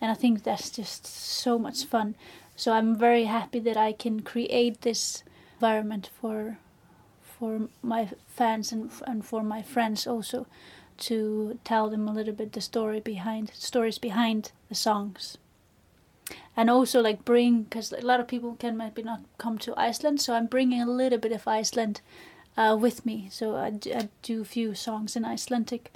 and 0.00 0.10
I 0.10 0.14
think 0.14 0.42
that's 0.42 0.70
just 0.70 1.06
so 1.06 1.58
much 1.58 1.84
fun. 1.84 2.14
So 2.54 2.72
I'm 2.72 2.96
very 2.96 3.24
happy 3.24 3.58
that 3.60 3.76
I 3.76 3.92
can 3.92 4.20
create 4.20 4.82
this 4.82 5.22
environment 5.54 6.10
for 6.20 6.58
for 7.38 7.68
my 7.82 8.08
fans 8.26 8.72
and 8.72 8.90
and 9.06 9.24
for 9.24 9.42
my 9.42 9.62
friends 9.62 10.06
also 10.06 10.46
to 10.96 11.58
tell 11.64 11.90
them 11.90 12.08
a 12.08 12.12
little 12.12 12.32
bit 12.32 12.52
the 12.52 12.60
story 12.60 13.00
behind 13.00 13.50
stories 13.54 13.98
behind 13.98 14.52
the 14.68 14.74
songs 14.74 15.36
and 16.56 16.70
also 16.70 17.02
like 17.02 17.24
bring 17.24 17.62
because 17.62 17.92
a 17.92 18.00
lot 18.00 18.20
of 18.20 18.26
people 18.26 18.56
can 18.58 18.76
maybe 18.76 19.02
not 19.02 19.20
come 19.38 19.58
to 19.58 19.74
iceland 19.76 20.20
so 20.20 20.34
i'm 20.34 20.46
bringing 20.46 20.80
a 20.80 20.90
little 20.90 21.18
bit 21.18 21.32
of 21.32 21.46
iceland 21.46 22.00
uh, 22.56 22.76
with 22.78 23.04
me 23.04 23.28
so 23.30 23.56
I, 23.56 23.72
I 23.94 24.08
do 24.22 24.40
a 24.42 24.44
few 24.44 24.74
songs 24.74 25.16
in 25.16 25.24
icelandic 25.24 25.92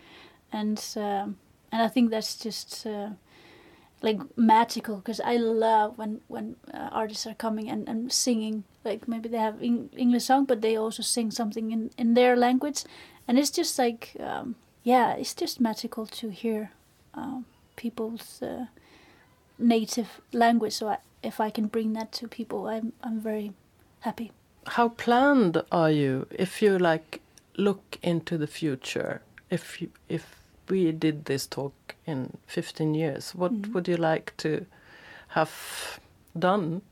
and 0.53 0.79
um, 0.97 1.37
and 1.73 1.83
i 1.83 1.89
think 1.89 2.11
that's 2.11 2.37
just 2.37 2.87
uh, 2.87 3.11
like 4.03 4.21
magical 4.37 4.97
because 4.97 5.21
i 5.21 5.37
love 5.37 5.99
when 5.99 6.21
when 6.29 6.57
uh, 6.73 6.89
artists 6.93 7.27
are 7.27 7.35
coming 7.35 7.69
and, 7.69 7.89
and 7.89 8.13
singing 8.13 8.65
like 8.85 9.07
maybe 9.07 9.29
they 9.29 9.39
have 9.39 9.63
Eng- 9.63 9.91
english 9.97 10.25
song 10.25 10.45
but 10.45 10.61
they 10.63 10.77
also 10.77 11.03
sing 11.03 11.31
something 11.31 11.71
in 11.71 11.91
in 11.99 12.15
their 12.15 12.37
language 12.37 12.85
and 13.29 13.39
it's 13.39 13.51
just 13.51 13.79
like 13.79 14.17
um, 14.19 14.57
yeah, 14.83 15.13
it's 15.15 15.35
just 15.35 15.61
magical 15.61 16.07
to 16.07 16.31
hear 16.31 16.73
um, 17.15 17.45
people's 17.77 18.43
uh, 18.43 18.67
native 19.59 20.21
language. 20.33 20.73
So 20.75 20.89
I, 20.89 20.99
if 21.23 21.41
I 21.41 21.51
can 21.51 21.67
bring 21.67 21.93
that 21.95 22.13
to 22.13 22.29
people, 22.29 22.67
I'm 22.67 22.93
I'm 23.03 23.21
very 23.21 23.53
happy. 24.01 24.33
How 24.77 24.89
planned 24.89 25.63
are 25.73 25.91
you 25.91 26.27
if 26.31 26.63
you 26.63 26.79
like 26.79 27.21
look 27.57 27.99
into 28.03 28.39
the 28.39 28.47
future? 28.47 29.21
If 29.51 29.83
you, 29.83 29.89
if 30.09 30.37
we 30.69 30.93
did 30.93 31.25
this 31.25 31.47
talk 31.49 31.73
in 32.07 32.37
15 32.47 32.95
years, 32.95 33.35
what 33.35 33.53
Mhm. 33.53 33.75
would 33.75 33.89
you 33.89 33.97
like 33.97 34.33
to 34.37 34.67
have 35.29 35.99
done? 36.39 36.83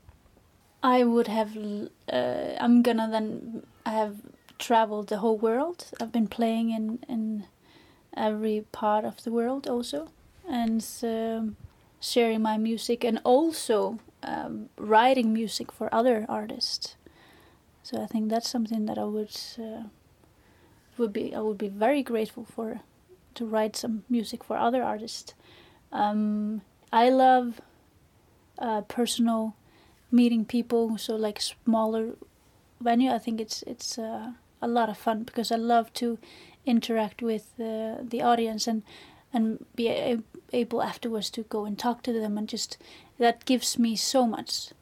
I 0.83 1.03
would 1.03 1.27
have. 1.27 1.55
Uh, 2.11 2.55
I'm 2.59 2.81
gonna 2.81 3.07
then 3.09 3.63
have 3.85 4.15
traveled 4.57 5.07
the 5.07 5.17
whole 5.17 5.37
world. 5.37 5.85
I've 6.01 6.11
been 6.11 6.27
playing 6.27 6.71
in 6.71 6.99
in 7.07 7.43
every 8.13 8.65
part 8.71 9.05
of 9.05 9.23
the 9.23 9.31
world 9.31 9.67
also, 9.67 10.07
and 10.49 10.83
um, 11.03 11.55
sharing 12.01 12.41
my 12.41 12.57
music 12.57 13.03
and 13.05 13.19
also 13.23 13.99
um, 14.23 14.69
writing 14.77 15.33
music 15.33 15.71
for 15.71 15.87
other 15.93 16.25
artists. 16.27 16.95
So 17.89 18.03
I 18.03 18.05
think 18.05 18.29
that's 18.29 18.47
something 18.47 18.85
that 18.85 18.99
I 18.99 19.03
would 19.03 19.35
uh, 19.57 19.85
would 20.99 21.11
be 21.11 21.33
I 21.33 21.39
would 21.39 21.57
be 21.57 21.69
very 21.69 22.03
grateful 22.03 22.45
for 22.45 22.81
to 23.33 23.45
write 23.47 23.75
some 23.75 24.03
music 24.07 24.43
for 24.43 24.57
other 24.57 24.83
artists. 24.83 25.33
Um, 25.91 26.61
I 26.93 27.09
love 27.09 27.61
uh, 28.59 28.81
personal 28.81 29.55
meeting 30.11 30.45
people, 30.45 30.99
so 30.99 31.15
like 31.15 31.41
smaller 31.41 32.15
venue. 32.79 33.09
I 33.09 33.17
think 33.17 33.41
it's 33.41 33.63
it's 33.63 33.97
uh, 33.97 34.33
a 34.61 34.67
lot 34.67 34.89
of 34.89 34.97
fun 34.99 35.23
because 35.23 35.51
I 35.51 35.55
love 35.55 35.91
to 35.93 36.19
interact 36.67 37.23
with 37.23 37.53
uh, 37.59 38.03
the 38.03 38.21
audience 38.21 38.67
and 38.67 38.83
and 39.33 39.65
be 39.75 39.87
a- 39.87 40.21
able 40.53 40.83
afterwards 40.83 41.31
to 41.31 41.41
go 41.41 41.65
and 41.65 41.75
talk 41.79 42.03
to 42.03 42.13
them 42.13 42.37
and 42.37 42.47
just 42.47 42.77
that 43.17 43.45
gives 43.45 43.79
me 43.79 43.95
so 43.95 44.27
much. 44.27 44.73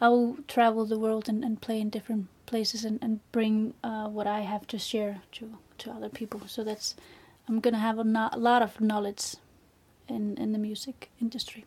I 0.00 0.08
will 0.08 0.38
travel 0.46 0.86
the 0.86 0.98
world 0.98 1.28
and, 1.28 1.44
and 1.44 1.60
play 1.60 1.78
in 1.78 1.90
different 1.90 2.28
places 2.48 2.84
and, 2.84 2.98
and 3.02 3.20
bring 3.32 3.74
uh, 3.84 4.08
what 4.08 4.26
I 4.26 4.40
have 4.40 4.66
to 4.68 4.78
share 4.78 5.20
to, 5.32 5.44
to 5.78 5.90
other 5.90 6.08
people. 6.08 6.40
So 6.46 6.64
that's 6.64 6.96
I'm 7.48 7.60
gonna 7.60 7.78
have 7.88 7.98
a, 7.98 8.04
no- 8.04 8.30
a 8.32 8.38
lot 8.38 8.62
of 8.62 8.80
knowledge 8.80 9.36
in, 10.08 10.36
in 10.38 10.52
the 10.52 10.58
music 10.58 11.10
industry. 11.20 11.64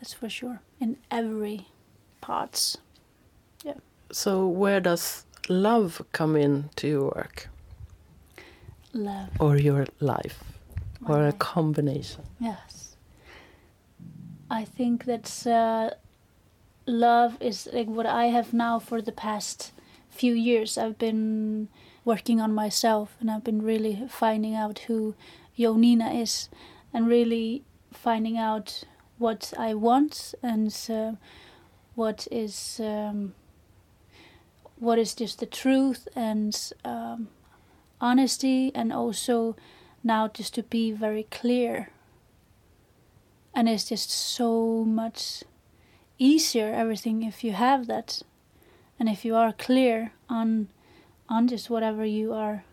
That's 0.00 0.14
for 0.14 0.28
sure. 0.28 0.60
In 0.80 0.96
every 1.10 1.66
parts. 2.20 2.78
Yeah. 3.64 3.74
So, 4.12 4.46
where 4.46 4.80
does 4.80 5.24
love 5.48 6.02
come 6.12 6.36
into 6.36 6.88
your 6.88 7.04
work 7.16 7.48
Love. 8.92 9.28
or 9.38 9.56
your 9.56 9.86
life 10.00 10.42
my 11.00 11.10
or 11.14 11.26
a 11.28 11.32
combination? 11.32 12.22
Yes. 12.40 12.96
I 14.50 14.64
think 14.64 15.04
that's 15.04 15.46
uh, 15.46 15.94
love 16.86 17.36
is 17.40 17.68
like 17.72 17.86
what 17.86 18.06
I 18.06 18.26
have 18.26 18.52
now 18.52 18.78
for 18.78 19.00
the 19.00 19.12
past 19.12 19.72
few 20.08 20.34
years. 20.34 20.76
I've 20.76 20.98
been 20.98 21.68
working 22.04 22.40
on 22.40 22.54
myself 22.54 23.16
and 23.20 23.30
I've 23.30 23.44
been 23.44 23.62
really 23.62 24.06
finding 24.08 24.54
out 24.54 24.80
who 24.80 25.14
Jonina 25.58 26.20
is 26.20 26.48
and 26.92 27.06
really 27.06 27.62
finding 27.92 28.36
out 28.36 28.84
what 29.18 29.52
I 29.58 29.74
want 29.74 30.34
and 30.42 30.74
uh, 30.90 31.12
what 31.94 32.26
is 32.30 32.80
um, 32.82 33.34
what 34.76 34.98
is 34.98 35.14
just 35.14 35.40
the 35.40 35.46
truth 35.46 36.08
and 36.16 36.72
um, 36.84 37.28
honesty 38.00 38.72
and 38.74 38.92
also 38.92 39.56
now 40.02 40.26
just 40.28 40.54
to 40.54 40.62
be 40.62 40.90
very 40.90 41.24
clear 41.24 41.90
and 43.54 43.68
it's 43.68 43.88
just 43.88 44.10
so 44.10 44.84
much 44.86 45.44
easier 46.20 46.72
everything 46.72 47.24
if 47.24 47.42
you 47.42 47.52
have 47.52 47.88
that 47.88 48.22
and 48.98 49.08
if 49.08 49.24
you 49.24 49.34
are 49.34 49.52
clear 49.52 50.12
on 50.28 50.68
on 51.28 51.48
just 51.48 51.70
whatever 51.70 52.04
you 52.04 52.32
are 52.32 52.64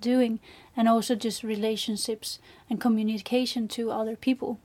doing 0.00 0.40
and 0.76 0.88
also 0.88 1.14
just 1.14 1.42
relationships 1.42 2.38
and 2.68 2.80
communication 2.80 3.68
to 3.68 3.90
other 3.90 4.16
people. 4.16 4.58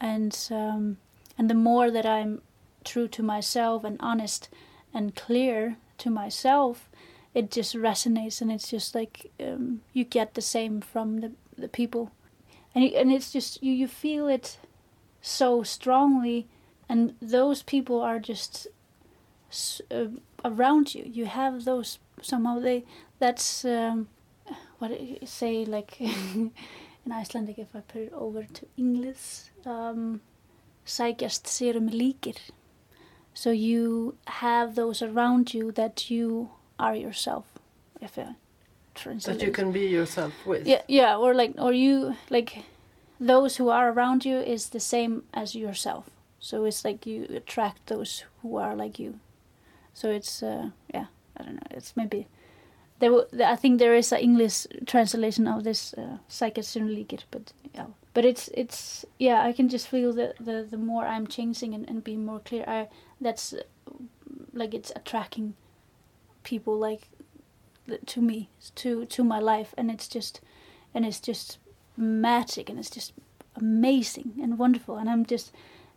And 0.00 0.36
um, 0.50 0.96
and 1.36 1.48
the 1.48 1.54
more 1.54 1.90
that 1.90 2.06
I'm 2.06 2.42
true 2.84 3.08
to 3.08 3.22
myself 3.22 3.84
and 3.84 3.96
honest 4.00 4.48
and 4.94 5.14
clear 5.14 5.76
to 5.98 6.10
myself 6.10 6.88
it 7.34 7.50
just 7.50 7.74
resonates 7.74 8.40
and 8.40 8.50
it's 8.50 8.70
just 8.70 8.94
like 8.94 9.30
um, 9.38 9.82
you 9.92 10.02
get 10.02 10.34
the 10.34 10.42
same 10.42 10.80
from 10.80 11.20
the, 11.20 11.32
the 11.56 11.68
people. 11.68 12.10
And 12.74 12.84
and 12.84 13.12
it's 13.12 13.32
just 13.32 13.62
you, 13.62 13.72
you 13.72 13.88
feel 13.88 14.26
it 14.26 14.58
so 15.22 15.62
strongly 15.62 16.46
and 16.90 17.14
those 17.32 17.62
people 17.64 17.96
are 18.02 18.18
just 18.28 18.66
s- 19.50 19.80
uh, 19.90 20.08
around 20.44 20.94
you. 20.94 21.04
You 21.18 21.26
have 21.26 21.64
those 21.64 21.98
somehow 22.22 22.60
they 22.60 22.84
that's 23.18 23.64
um, 23.64 24.08
what 24.78 24.90
you 25.00 25.26
say 25.26 25.64
like 25.64 26.00
in 27.06 27.12
Icelandic 27.12 27.58
if 27.58 27.74
I 27.74 27.80
put 27.80 28.02
it 28.02 28.12
over 28.12 28.42
to 28.42 28.66
English 28.76 29.50
um, 29.66 30.20
sækjast 30.86 31.46
sérum 31.46 31.88
líkir 31.90 32.36
so 33.34 33.50
you 33.50 34.14
have 34.26 34.74
those 34.74 35.02
around 35.06 35.54
you 35.54 35.72
that 35.72 36.10
you 36.10 36.48
are 36.78 36.96
yourself 36.96 37.44
if 38.00 38.18
I 38.18 38.34
translate 38.94 39.38
That 39.38 39.46
you 39.46 39.52
can 39.52 39.72
be 39.72 39.86
yourself 39.86 40.32
with. 40.46 40.66
yeah 40.66 40.82
yeah 40.88 41.16
or 41.16 41.34
like 41.34 41.54
or 41.58 41.72
you 41.72 42.16
like 42.30 42.52
those 43.26 43.56
who 43.62 43.68
are 43.70 43.92
around 43.92 44.24
you 44.24 44.38
is 44.54 44.68
the 44.70 44.80
same 44.80 45.22
as 45.32 45.54
yourself 45.54 46.04
so 46.40 46.64
it's 46.64 46.84
like 46.84 47.06
you 47.06 47.26
attract 47.30 47.86
those 47.86 48.24
who 48.42 48.56
are 48.56 48.74
like 48.74 48.98
you. 48.98 49.20
So 49.94 50.10
it's 50.10 50.42
uh 50.42 50.70
yeah 50.92 51.06
i 51.36 51.42
don't 51.42 51.54
know. 51.54 51.76
It's 51.76 51.96
maybe 51.96 52.26
there 53.00 53.12
i 53.44 53.56
think 53.56 53.78
there 53.78 53.94
is 53.94 54.12
an 54.12 54.20
english 54.20 54.66
translation 54.86 55.48
of 55.48 55.64
this 55.64 55.94
uh, 55.94 56.18
but 57.30 57.52
yeah. 57.74 57.86
But 58.12 58.24
it's 58.24 58.48
it's 58.48 59.04
yeah 59.18 59.42
i 59.42 59.52
can 59.52 59.68
just 59.68 59.88
feel 59.88 60.12
that 60.14 60.36
the 60.38 60.66
the 60.68 60.76
more 60.76 61.06
i'm 61.06 61.26
changing 61.26 61.74
and, 61.74 61.88
and 61.88 62.04
being 62.04 62.26
more 62.26 62.40
clear 62.40 62.64
i 62.66 62.88
that's 63.20 63.54
like 64.52 64.74
it's 64.74 64.92
attracting 64.96 65.54
people 66.42 66.76
like 66.76 67.08
to 68.06 68.20
me 68.20 68.48
to 68.74 69.04
to 69.06 69.24
my 69.24 69.38
life 69.38 69.74
and 69.78 69.90
it's 69.90 70.08
just 70.08 70.40
and 70.92 71.06
it's 71.06 71.20
just 71.20 71.58
magic 71.96 72.68
and 72.68 72.78
it's 72.78 72.90
just 72.90 73.12
amazing 73.56 74.32
and 74.42 74.58
wonderful 74.58 74.96
and 74.96 75.08
i'm 75.08 75.24
just 75.24 75.52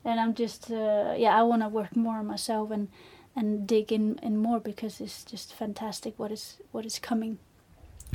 and 0.06 0.20
i'm 0.20 0.34
just 0.34 0.72
uh, 0.72 1.14
yeah 1.18 1.38
i 1.38 1.42
want 1.44 1.62
to 1.62 1.68
work 1.68 1.96
more 1.96 2.18
on 2.18 2.28
myself 2.28 2.72
and 2.72 2.88
and 3.36 3.68
dig 3.68 3.92
in, 3.92 4.20
in 4.22 4.38
more 4.38 4.60
because 4.60 5.02
it's 5.02 5.24
just 5.24 5.54
fantastic 5.54 6.18
what 6.18 6.32
is 6.32 6.58
what 6.72 6.86
is 6.86 7.00
coming. 7.00 7.40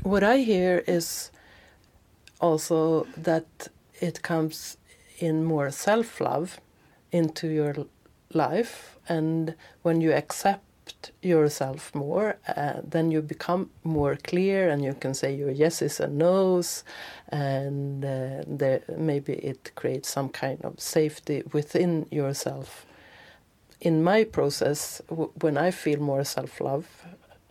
What 0.02 0.22
I 0.22 0.38
hear 0.38 0.84
is 0.86 1.30
also 2.40 3.06
that 3.16 3.68
it 4.00 4.22
comes 4.22 4.76
in 5.18 5.44
more 5.44 5.70
self 5.70 6.20
love 6.20 6.60
into 7.10 7.48
your 7.48 7.74
life, 8.32 8.96
and 9.08 9.54
when 9.82 10.00
you 10.00 10.12
accept 10.12 10.62
yourself 11.22 11.94
more, 11.94 12.36
uh, 12.56 12.80
then 12.82 13.10
you 13.10 13.22
become 13.22 13.70
more 13.84 14.16
clear 14.16 14.68
and 14.70 14.84
you 14.84 14.94
can 14.94 15.14
say 15.14 15.34
your 15.34 15.50
yeses 15.50 16.00
and 16.00 16.18
nos, 16.18 16.84
and 17.28 18.04
uh, 18.04 18.42
there, 18.46 18.82
maybe 18.96 19.34
it 19.34 19.72
creates 19.74 20.08
some 20.08 20.28
kind 20.28 20.60
of 20.64 20.80
safety 20.80 21.42
within 21.52 22.06
yourself. 22.10 22.86
In 23.80 24.02
my 24.02 24.24
process, 24.24 25.00
when 25.40 25.56
I 25.56 25.70
feel 25.70 26.00
more 26.00 26.24
self 26.24 26.60
love, 26.60 26.86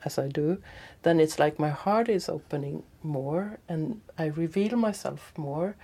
as 0.05 0.17
I 0.17 0.27
do, 0.27 0.61
then 1.03 1.19
it's 1.19 1.39
like 1.39 1.59
my 1.59 1.69
heart 1.69 2.09
is 2.09 2.29
opening 2.29 2.83
more 3.03 3.59
and 3.67 4.01
I 4.17 4.25
reveal 4.27 4.75
myself 4.77 5.33
more. 5.37 5.75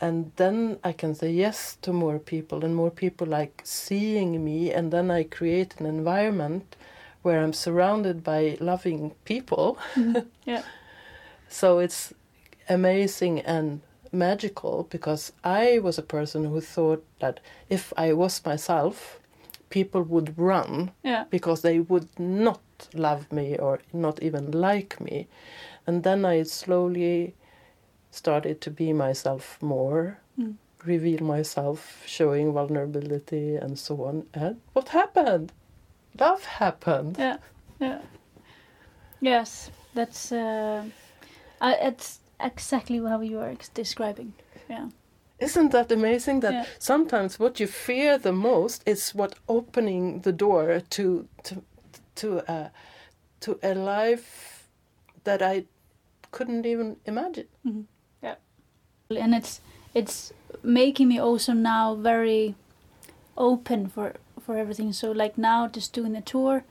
And 0.00 0.32
then 0.36 0.78
I 0.84 0.92
can 0.92 1.14
say 1.14 1.30
yes 1.30 1.76
to 1.82 1.92
more 1.92 2.18
people, 2.18 2.64
and 2.64 2.74
more 2.74 2.90
people 2.90 3.26
like 3.26 3.62
seeing 3.64 4.44
me, 4.44 4.72
and 4.72 4.92
then 4.92 5.10
I 5.10 5.22
create 5.22 5.76
an 5.78 5.86
environment 5.86 6.76
where 7.24 7.42
I'm 7.42 7.52
surrounded 7.52 8.22
by 8.22 8.56
loving 8.60 9.12
people. 9.24 9.76
Mm-hmm. 9.94 10.28
Yeah. 10.46 10.62
so 11.48 11.78
it's 11.80 12.12
amazing 12.68 13.40
and 13.40 13.80
magical 14.12 14.86
because 14.90 15.32
I 15.42 15.78
was 15.82 15.98
a 15.98 16.02
person 16.02 16.44
who 16.44 16.60
thought 16.60 17.02
that 17.20 17.40
if 17.68 17.92
I 17.96 18.12
was 18.12 18.44
myself, 18.46 19.18
people 19.70 20.02
would 20.02 20.38
run 20.38 20.90
Yeah. 21.02 21.24
because 21.30 21.62
they 21.62 21.80
would 21.80 22.08
not 22.18 22.60
love 22.94 23.32
me 23.32 23.56
or 23.58 23.80
not 23.92 24.22
even 24.22 24.50
like 24.52 25.00
me. 25.00 25.26
And 25.86 26.02
then 26.02 26.24
I 26.24 26.44
slowly 26.44 27.34
started 28.10 28.60
to 28.60 28.70
be 28.70 28.92
myself 28.92 29.58
more, 29.62 30.18
Mm. 30.38 30.54
reveal 30.84 31.22
myself, 31.24 32.02
showing 32.06 32.52
vulnerability 32.52 33.56
and 33.56 33.78
so 33.78 34.04
on. 34.04 34.26
And 34.34 34.56
what 34.74 34.88
happened? 34.88 35.52
Love 36.20 36.44
happened. 36.44 37.16
Yeah. 37.18 37.36
Yeah. 37.80 37.98
Yes, 39.20 39.70
that's 39.94 40.32
uh, 40.32 40.84
uh, 41.60 41.74
it's 41.80 42.20
exactly 42.40 42.98
how 42.98 43.20
you 43.20 43.38
are 43.38 43.48
ex- 43.50 43.68
describing. 43.70 44.32
Yeah. 44.68 44.88
Isn't 45.38 45.72
that 45.72 45.92
amazing 45.92 46.40
that 46.40 46.52
Yeah. 46.52 46.64
sometimes 46.78 47.38
what 47.38 47.58
you 47.60 47.66
fear 47.66 48.18
the 48.18 48.32
most 48.32 48.82
is 48.86 49.14
what 49.14 49.34
opening 49.48 50.20
the 50.22 50.32
door 50.32 50.80
to 50.90 51.26
to 51.42 51.62
to 52.14 52.38
a 52.48 52.70
to 53.40 53.58
a 53.62 53.74
life 53.74 54.68
that 55.24 55.42
I 55.42 55.64
couldn't 56.30 56.66
even 56.66 56.96
imagine. 57.06 57.46
Yeah. 58.22 58.36
And 59.10 59.34
it's 59.34 59.60
it's 59.94 60.32
making 60.62 61.08
me 61.08 61.18
also 61.18 61.52
now 61.52 61.94
very 61.94 62.54
open 63.36 63.88
for 63.88 64.12
for 64.44 64.56
everything 64.56 64.92
so 64.92 65.10
like 65.12 65.36
now 65.38 65.66
just 65.68 65.92
doing 65.92 66.12
the 66.12 66.20
tour 66.20 66.64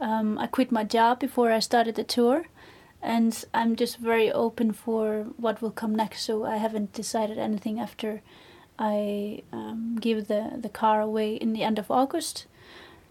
um, 0.00 0.38
i 0.38 0.46
quit 0.46 0.72
my 0.72 0.84
job 0.84 1.18
before 1.20 1.50
i 1.52 1.58
started 1.58 1.94
the 1.94 2.04
tour 2.04 2.46
and 3.02 3.44
i'm 3.54 3.76
just 3.76 3.98
very 3.98 4.30
open 4.32 4.72
for 4.72 5.26
what 5.36 5.60
will 5.60 5.70
come 5.70 5.94
next 5.94 6.22
so 6.22 6.44
i 6.44 6.56
haven't 6.56 6.92
decided 6.92 7.38
anything 7.38 7.78
after 7.80 8.22
i 8.78 9.42
um, 9.52 9.96
give 10.00 10.28
the 10.28 10.52
the 10.58 10.68
car 10.68 11.00
away 11.00 11.34
in 11.34 11.52
the 11.52 11.62
end 11.62 11.78
of 11.78 11.90
august 11.90 12.46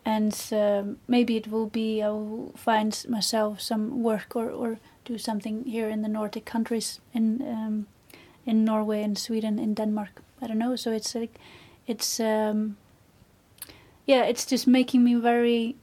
and 0.03 0.49
um, 0.51 0.97
maybe 1.07 1.35
it 1.35 1.47
will 1.47 1.67
be 1.67 2.01
i 2.01 2.09
will 2.09 2.53
find 2.55 3.05
myself 3.09 3.59
some 3.59 4.03
work 4.03 4.35
or, 4.35 4.49
or 4.49 4.77
do 5.03 5.17
something 5.17 5.63
here 5.65 5.89
in 5.89 6.01
the 6.01 6.07
nordic 6.07 6.45
countries 6.45 6.99
in 7.13 7.41
um, 7.41 7.87
in 8.45 8.63
Norway 8.63 9.01
and 9.01 9.17
Sweden 9.17 9.59
in 9.59 9.73
Denmark. 9.73 10.21
I 10.41 10.47
don't 10.47 10.59
know. 10.59 10.75
So 10.75 10.91
it's 10.91 11.15
like 11.15 11.39
it's 11.87 12.19
um 12.19 12.77
yeah, 14.05 14.23
it's 14.23 14.45
just 14.45 14.67
making 14.67 15.03
me 15.03 15.15
very 15.15 15.75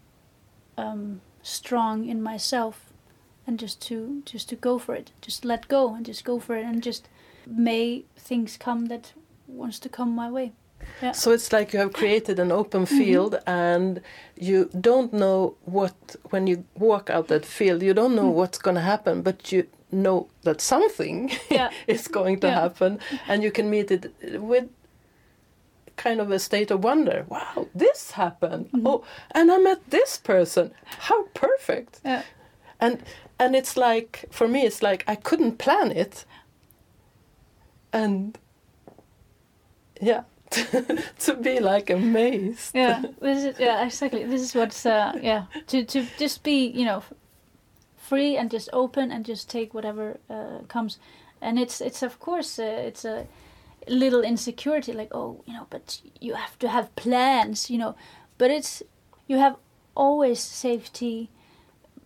um 0.78 1.20
strong 1.42 2.08
in 2.08 2.22
myself 2.22 2.92
and 3.46 3.58
just 3.58 3.80
to 3.88 4.22
just 4.24 4.48
to 4.48 4.56
go 4.56 4.78
for 4.78 4.94
it. 4.94 5.12
Just 5.20 5.44
let 5.44 5.68
go 5.68 5.94
and 5.94 6.06
just 6.06 6.24
go 6.24 6.38
for 6.40 6.56
it 6.56 6.64
and 6.64 6.82
just 6.82 7.08
may 7.46 8.04
things 8.16 8.56
come 8.56 8.86
that 8.86 9.12
wants 9.48 9.78
to 9.80 9.88
come 9.88 10.10
my 10.14 10.30
way. 10.30 10.52
Yeah. 11.02 11.12
So 11.12 11.30
it's 11.32 11.52
like 11.52 11.72
you 11.72 11.78
have 11.80 11.92
created 11.92 12.38
an 12.38 12.50
open 12.52 12.86
field 12.86 13.38
and 13.46 14.00
you 14.36 14.68
don't 14.80 15.12
know 15.12 15.54
what 15.64 16.16
when 16.30 16.46
you 16.48 16.64
walk 16.76 17.08
out 17.10 17.28
that 17.28 17.44
field 17.46 17.82
you 17.82 17.94
don't 17.94 18.14
know 18.16 18.28
what's 18.28 18.58
going 18.58 18.74
to 18.74 18.80
happen 18.82 19.22
but 19.22 19.52
you 19.52 19.66
know 19.92 20.26
that 20.42 20.60
something 20.60 21.30
Yeah. 21.50 21.70
is 21.86 22.08
going 22.08 22.40
to 22.40 22.48
Yeah. 22.48 22.60
happen 22.62 22.98
and 23.28 23.42
you 23.44 23.52
can 23.52 23.70
meet 23.70 23.90
it 23.92 24.12
with 24.40 24.68
kind 26.02 26.20
of 26.20 26.30
a 26.30 26.38
state 26.38 26.70
of 26.70 26.82
wonder. 26.84 27.24
Wow 27.28 27.68
this 27.74 28.12
happened. 28.12 28.68
Oh 28.84 29.04
and 29.30 29.50
i 29.52 29.58
met 29.58 29.80
this 29.90 30.18
person. 30.18 30.72
How 31.08 31.24
perfect. 31.34 32.00
Yeah. 32.04 32.22
and 32.80 33.02
and 33.38 33.54
it's 33.54 33.76
like 33.76 34.24
for 34.30 34.48
me 34.48 34.60
it's 34.68 34.82
like 34.82 35.04
i 35.06 35.16
couldn't 35.28 35.58
plan 35.58 35.90
it. 35.92 36.24
And 37.92 38.38
yeah 40.00 40.22
to 41.24 41.34
be 41.48 41.60
like 41.60 41.88
amazed. 41.90 42.74
Yeah 42.74 43.02
this 43.20 43.44
is 43.44 43.58
yeah 43.58 43.86
exactly. 43.86 44.24
This 44.24 44.42
is 44.42 44.54
what's 44.54 44.84
uh 44.86 45.12
yeah 45.22 45.44
to 45.68 45.84
to 45.84 46.06
just 46.18 46.42
be 46.42 46.66
you 46.66 46.84
know 46.84 47.02
free 47.96 48.36
and 48.36 48.50
just 48.50 48.68
open 48.72 49.10
and 49.12 49.24
just 49.24 49.48
take 49.48 49.72
whatever 49.72 50.18
uh, 50.28 50.58
comes. 50.68 50.98
And 51.40 51.58
it's 51.58 51.80
it's 51.80 52.02
of 52.02 52.18
course 52.18 52.58
uh, 52.58 52.88
it's 52.88 53.04
a 53.04 53.26
little 53.88 54.22
insecurity 54.22 54.92
like 54.92 55.08
oh 55.12 55.42
you 55.46 55.52
know 55.52 55.66
but 55.70 56.00
you 56.20 56.34
have 56.34 56.58
to 56.58 56.68
have 56.68 56.94
plans 56.96 57.70
you 57.70 57.78
know. 57.78 57.94
But 58.38 58.50
it's 58.50 58.82
you 59.28 59.38
have 59.38 59.56
always 59.94 60.40
safety 60.40 61.30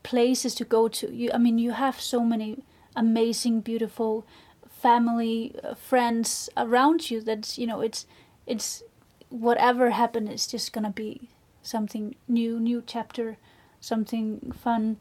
places 0.02 0.54
to 0.56 0.64
go 0.64 0.88
to. 0.88 1.12
You 1.12 1.30
i 1.34 1.38
mean 1.38 1.58
you 1.58 1.72
have 1.72 2.00
so 2.00 2.20
many 2.20 2.64
amazing 2.94 3.60
beautiful 3.60 4.26
family 4.68 5.54
uh, 5.64 5.74
friends 5.74 6.48
around 6.56 7.10
you 7.10 7.20
that 7.22 7.56
you 7.58 7.66
know 7.66 7.80
it's 7.80 8.06
it's 8.46 8.82
whatever 9.28 9.90
happened 9.90 10.30
is 10.30 10.46
just 10.46 10.72
gonna 10.72 10.90
be 10.90 11.28
something 11.62 12.14
new 12.28 12.60
new 12.60 12.82
chapter 12.86 13.36
something 13.80 14.52
fun 14.54 14.96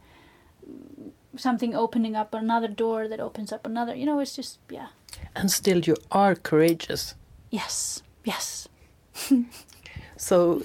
something 1.38 1.76
opening 1.76 2.16
up 2.16 2.34
another 2.34 2.68
door 2.68 3.08
that 3.08 3.20
opens 3.20 3.52
up 3.52 3.66
another 3.66 3.96
you 3.96 4.06
know 4.06 4.20
it's 4.20 4.36
just 4.36 4.60
yeah. 4.70 4.88
And 5.36 5.52
still 5.52 5.80
you 5.80 5.96
are 6.12 6.36
courageous. 6.36 7.16
Yes 7.52 8.04
yes. 8.24 8.68
So 10.18 10.62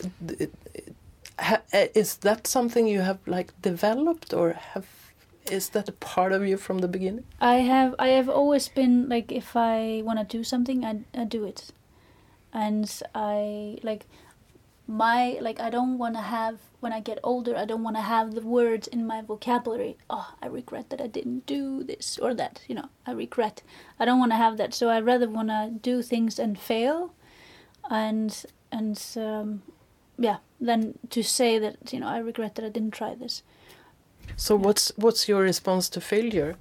eh, 1.72 1.88
is 1.94 2.16
that 2.18 2.46
something 2.46 2.86
you 2.86 3.00
have 3.00 3.18
like 3.26 3.52
developed 3.62 4.32
or 4.32 4.52
have 4.52 4.86
is 5.50 5.70
that 5.70 5.88
a 5.88 5.92
part 5.92 6.32
of 6.32 6.46
you 6.46 6.56
from 6.56 6.78
the 6.78 6.88
beginning? 6.88 7.24
I 7.40 7.56
have 7.56 7.94
i 7.98 8.08
have 8.08 8.28
always 8.28 8.68
been 8.68 9.08
like 9.08 9.32
if 9.32 9.56
i 9.56 10.02
want 10.04 10.18
to 10.20 10.38
do 10.38 10.44
something 10.44 10.84
i, 10.84 11.00
I 11.14 11.24
do 11.24 11.44
it. 11.44 11.72
And 12.52 13.02
i 13.14 13.78
like 13.82 14.06
my 14.90 15.38
like 15.40 15.60
i 15.60 15.70
don't 15.70 15.98
want 15.98 16.14
to 16.14 16.20
have 16.20 16.58
when 16.80 16.92
i 16.92 16.98
get 16.98 17.18
older 17.22 17.56
i 17.56 17.64
don't 17.64 17.84
want 17.84 17.94
to 17.96 18.02
have 18.02 18.34
the 18.34 18.40
words 18.40 18.88
in 18.88 19.06
my 19.06 19.22
vocabulary 19.22 19.96
oh 20.10 20.34
i 20.42 20.46
regret 20.46 20.90
that 20.90 21.00
i 21.00 21.06
didn't 21.06 21.46
do 21.46 21.84
this 21.84 22.18
or 22.18 22.34
that 22.34 22.62
you 22.66 22.74
know 22.74 22.88
i 23.06 23.12
regret. 23.12 23.62
I 24.00 24.04
don't 24.04 24.18
want 24.18 24.32
to 24.32 24.36
have 24.36 24.56
that 24.56 24.74
so 24.74 24.88
i 24.88 24.98
rather 25.00 25.28
want 25.28 25.48
to 25.48 25.70
do 25.80 26.02
things 26.02 26.38
and 26.38 26.58
fail 26.58 27.14
and 27.88 28.44
and 28.72 29.00
um, 29.16 29.62
yeah 30.18 30.38
than 30.60 30.98
to 31.10 31.22
say 31.22 31.58
that 31.58 31.92
you 31.92 32.00
know 32.00 32.08
i 32.08 32.18
regret 32.18 32.56
that 32.56 32.64
i 32.64 32.68
didn't 32.68 32.92
try 32.92 33.14
this. 33.14 33.42
So 34.36 34.56
what's 34.56 34.92
what's 34.96 35.28
your 35.28 35.42
response 35.42 35.88
to 35.90 36.00
failure? 36.00 36.56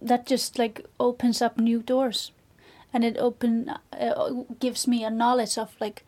That 0.00 0.26
just 0.26 0.58
like 0.58 0.84
opens 0.98 1.40
up 1.40 1.58
new 1.58 1.80
doors 1.80 2.32
and 2.92 3.04
it 3.04 3.16
open 3.18 3.72
uh, 3.92 4.30
gives 4.58 4.86
me 4.86 5.04
a 5.04 5.10
knowledge 5.10 5.56
of 5.56 5.74
like 5.80 6.04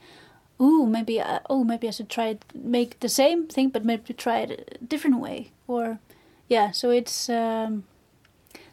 ooh 0.64 0.86
maybe 0.96 1.14
I, 1.20 1.40
oh 1.52 1.62
maybe 1.70 1.86
i 1.88 1.92
should 1.96 2.08
try 2.16 2.26
it 2.34 2.40
make 2.54 2.90
the 3.00 3.08
same 3.08 3.40
thing 3.54 3.68
but 3.74 3.84
maybe 3.84 4.14
try 4.14 4.38
it 4.44 4.50
a 4.80 4.84
different 4.92 5.18
way. 5.26 5.38
Or 5.66 5.84
yeah 6.54 6.68
so 6.80 6.86
it's 7.00 7.28
um 7.28 7.84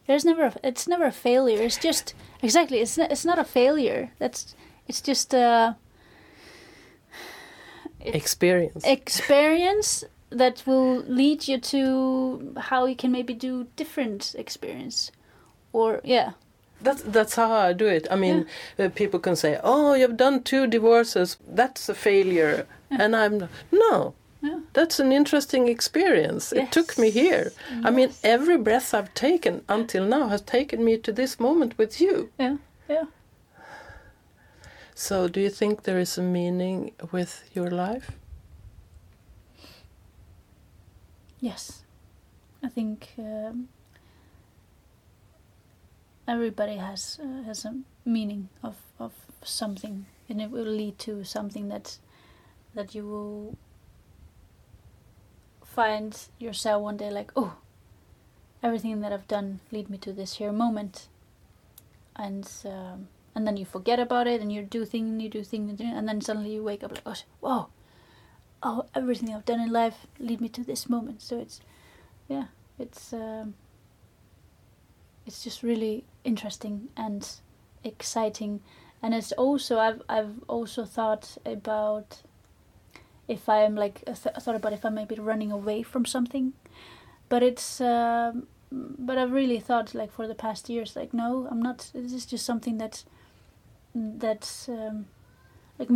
there's 0.08 0.25
never 0.25 0.45
a, 0.45 0.54
it's 0.69 0.88
never 0.93 1.06
a 1.06 1.12
failure. 1.27 1.62
It's 1.67 1.77
just 1.88 2.06
exactly 2.47 2.77
it's 2.84 2.97
not, 2.99 3.12
it's 3.13 3.25
not 3.25 3.39
a 3.39 3.43
failure. 3.60 4.01
That's 4.19 4.56
it's 4.88 5.01
just 5.10 5.34
uh 5.34 5.73
It's- 7.99 8.15
experience. 8.15 8.84
experience 8.86 10.04
that 10.32 10.63
will 10.65 10.95
lead 11.19 11.47
you 11.47 11.58
to 11.60 12.54
how 12.69 12.86
you 12.89 12.95
can 12.95 13.12
maybe 13.12 13.34
do 13.34 13.67
different 13.75 14.36
experience. 14.38 15.12
Or 15.73 16.01
yeah 16.04 16.32
That's 16.84 17.02
that's 17.04 17.36
how 17.36 17.52
I 17.52 17.74
do 17.74 17.86
it. 17.88 18.08
I 18.12 18.15
mean, 18.15 18.46
uh, 18.80 18.89
people 18.96 19.20
can 19.20 19.36
say, 19.36 19.60
"Oh, 19.63 19.94
you've 19.94 20.17
done 20.17 20.41
two 20.44 20.67
divorces. 20.67 21.38
That's 21.48 21.89
a 21.89 21.94
failure," 21.94 22.65
and 22.89 23.15
I'm 23.15 23.50
no. 23.72 24.13
Yeah. 24.44 24.60
That's 24.74 25.00
an 25.00 25.12
interesting 25.12 25.67
experience. 25.67 26.52
It 26.52 26.72
took 26.72 26.98
me 26.98 27.08
Yes. 27.10 27.13
here. 27.13 27.52
I 27.84 27.91
mean, 27.91 28.10
every 28.24 28.58
breath 28.58 28.94
I've 28.94 29.13
taken 29.13 29.62
until 29.70 30.06
now 30.06 30.30
has 30.30 30.41
taken 30.41 30.84
me 30.84 30.98
to 30.98 31.12
this 31.13 31.39
moment 31.39 31.78
with 31.78 32.02
you. 32.02 32.30
Yeah, 32.39 32.58
yeah. 32.89 33.06
So, 34.96 35.28
do 35.28 35.39
you 35.39 35.50
think 35.52 35.84
there 35.84 36.00
is 36.02 36.17
a 36.17 36.22
meaning 36.22 36.91
with 37.12 37.44
your 37.54 37.70
life? 37.70 38.12
Yes, 41.39 41.84
I 42.63 42.70
think 42.70 43.10
um, 43.17 43.67
everybody 46.27 46.77
has 46.77 47.19
uh, 47.21 47.43
has 47.43 47.65
a 47.65 47.81
meaning 48.05 48.49
of, 48.63 48.75
of 48.99 49.13
something, 49.43 50.05
and 50.29 50.41
it 50.41 50.51
will 50.51 50.65
lead 50.65 50.97
to 50.99 51.23
something 51.23 51.67
that 51.69 51.97
that 52.73 52.95
you 52.95 53.05
will 53.05 53.57
find 55.65 56.17
yourself 56.39 56.81
one 56.81 56.97
day 56.97 57.10
like, 57.10 57.31
oh, 57.36 57.55
everything 58.62 59.01
that 59.01 59.13
I've 59.13 59.27
done 59.27 59.60
lead 59.71 59.89
me 59.89 59.97
to 59.99 60.13
this 60.13 60.38
here 60.38 60.51
moment, 60.51 61.07
and 62.15 62.49
um, 62.65 63.07
and 63.36 63.47
then 63.47 63.57
you 63.57 63.65
forget 63.65 63.99
about 63.99 64.27
it, 64.27 64.41
and 64.41 64.51
you 64.51 64.63
do 64.63 64.86
thing, 64.86 65.19
you 65.19 65.29
do 65.29 65.43
thing, 65.43 65.77
and 65.79 66.07
then 66.07 66.21
suddenly 66.21 66.53
you 66.53 66.63
wake 66.63 66.84
up 66.84 66.91
like, 66.91 67.03
oh, 67.05 67.15
whoa, 67.39 67.67
oh, 68.63 68.86
everything 68.93 69.34
I've 69.34 69.45
done 69.45 69.60
in 69.60 69.71
life 69.71 70.07
lead 70.19 70.41
me 70.41 70.49
to 70.49 70.63
this 70.63 70.89
moment. 70.89 71.21
So 71.21 71.39
it's, 71.39 71.62
yeah, 72.27 72.45
it's 72.77 73.13
um, 73.13 73.55
it's 75.25 75.43
just 75.43 75.63
really 75.63 76.05
interesting 76.23 76.89
and 76.95 77.27
exciting, 77.84 78.62
and 79.01 79.13
it's 79.13 79.31
also 79.34 79.79
I've 79.79 80.01
I've 80.07 80.43
also 80.47 80.86
thought 80.86 81.38
about 81.45 82.21
if 83.27 83.47
I'm 83.47 83.75
like 83.75 84.03
th- 84.05 84.36
thought 84.39 84.55
about 84.55 84.73
if 84.73 84.86
I 84.86 84.89
might 84.89 85.07
be 85.07 85.15
running 85.15 85.51
away 85.51 85.84
from 85.84 86.05
something, 86.05 86.53
but 87.29 87.43
it's 87.43 87.81
um, 87.81 88.47
but 88.71 89.17
I've 89.17 89.31
really 89.31 89.60
thought 89.60 89.93
like 89.93 90.12
for 90.12 90.27
the 90.27 90.36
past 90.36 90.69
years 90.69 90.95
like 90.95 91.13
no 91.13 91.47
I'm 91.51 91.62
not 91.62 91.91
this 91.93 92.13
is 92.13 92.25
just 92.25 92.45
something 92.45 92.77
that 92.77 93.03
that's 93.93 94.69
um, 94.69 95.05
like 95.77 95.89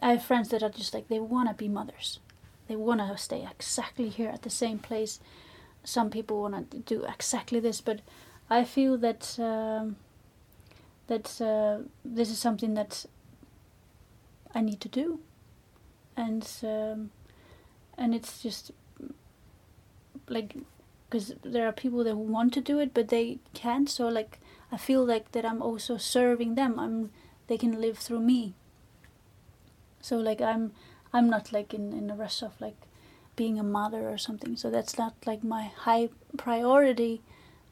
I 0.00 0.12
have 0.12 0.22
friends 0.22 0.48
that 0.50 0.62
are 0.62 0.70
just 0.70 0.94
like 0.94 1.08
they 1.08 1.18
want 1.18 1.48
to 1.48 1.54
be 1.54 1.68
mothers. 1.68 2.20
They 2.68 2.76
want 2.76 3.00
to 3.00 3.16
stay 3.16 3.46
exactly 3.50 4.08
here 4.08 4.28
at 4.28 4.42
the 4.42 4.50
same 4.50 4.78
place. 4.78 5.20
Some 5.84 6.10
people 6.10 6.42
want 6.42 6.70
to 6.70 6.78
do 6.78 7.04
exactly 7.04 7.60
this, 7.60 7.80
but 7.80 8.00
I 8.50 8.64
feel 8.64 8.96
that 8.98 9.38
um, 9.38 9.96
that 11.06 11.40
uh, 11.40 11.84
this 12.04 12.30
is 12.30 12.38
something 12.38 12.74
that 12.74 13.06
I 14.54 14.60
need 14.60 14.80
to 14.80 14.88
do, 14.88 15.20
and 16.16 16.48
um, 16.62 17.10
and 17.96 18.14
it's 18.14 18.42
just 18.42 18.72
like 20.28 20.56
because 21.08 21.34
there 21.42 21.66
are 21.66 21.72
people 21.72 22.04
that 22.04 22.16
want 22.16 22.52
to 22.52 22.60
do 22.60 22.78
it 22.78 22.92
but 22.92 23.08
they 23.08 23.38
can't. 23.54 23.88
So 23.88 24.08
like 24.08 24.40
I 24.72 24.76
feel 24.76 25.04
like 25.04 25.32
that 25.32 25.44
I'm 25.44 25.62
also 25.62 25.96
serving 25.96 26.54
them. 26.54 26.78
I'm 26.78 27.10
they 27.48 27.58
can 27.58 27.80
live 27.80 27.98
through 27.98 28.20
me 28.20 28.54
so 30.00 30.16
like 30.16 30.40
i'm 30.40 30.72
i'm 31.12 31.28
not 31.28 31.52
like 31.52 31.74
in 31.74 31.92
in 31.92 32.10
a 32.10 32.14
rush 32.14 32.42
of 32.42 32.60
like 32.60 32.76
being 33.36 33.58
a 33.58 33.62
mother 33.62 34.08
or 34.08 34.18
something 34.18 34.56
so 34.56 34.70
that's 34.70 34.98
not 34.98 35.14
like 35.26 35.42
my 35.42 35.64
high 35.86 36.08
priority 36.36 37.20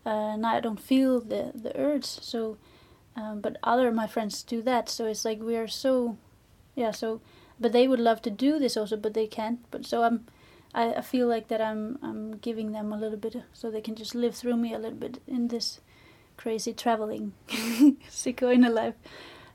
uh, 0.07 0.35
and 0.35 0.47
i 0.47 0.61
don't 0.61 0.81
feel 0.81 1.21
the 1.21 1.53
the 1.55 1.77
urge 1.79 2.05
so 2.05 2.57
um, 3.17 3.41
but 3.41 3.57
other 3.63 3.91
my 3.91 4.07
friends 4.07 4.43
do 4.43 4.63
that 4.63 4.89
so 4.89 5.07
it's 5.07 5.25
like 5.25 5.41
we 5.41 5.57
are 5.57 5.69
so 5.69 6.17
yeah 6.75 6.91
so 6.91 7.21
but 7.59 7.73
they 7.73 7.89
would 7.89 8.01
love 8.01 8.23
to 8.23 8.31
do 8.31 8.59
this 8.59 8.77
also 8.77 8.97
but 8.97 9.15
they 9.15 9.27
can't 9.27 9.61
but 9.71 9.85
so 9.85 10.03
i'm 10.03 10.27
i, 10.75 10.95
I 10.95 11.01
feel 11.01 11.27
like 11.27 11.49
that 11.49 11.61
i'm 11.61 11.99
i'm 12.03 12.37
giving 12.39 12.73
them 12.73 12.93
a 12.93 12.99
little 12.99 13.19
bit 13.19 13.37
so 13.53 13.71
they 13.71 13.81
can 13.81 13.95
just 13.95 14.15
live 14.15 14.35
through 14.35 14.57
me 14.57 14.73
a 14.73 14.79
little 14.79 14.99
bit 14.99 15.21
in 15.27 15.49
this 15.49 15.81
crazy 16.37 16.73
traveling 16.73 17.33
sicko 18.11 18.55
in 18.55 18.65
a 18.65 18.71
life 18.71 18.95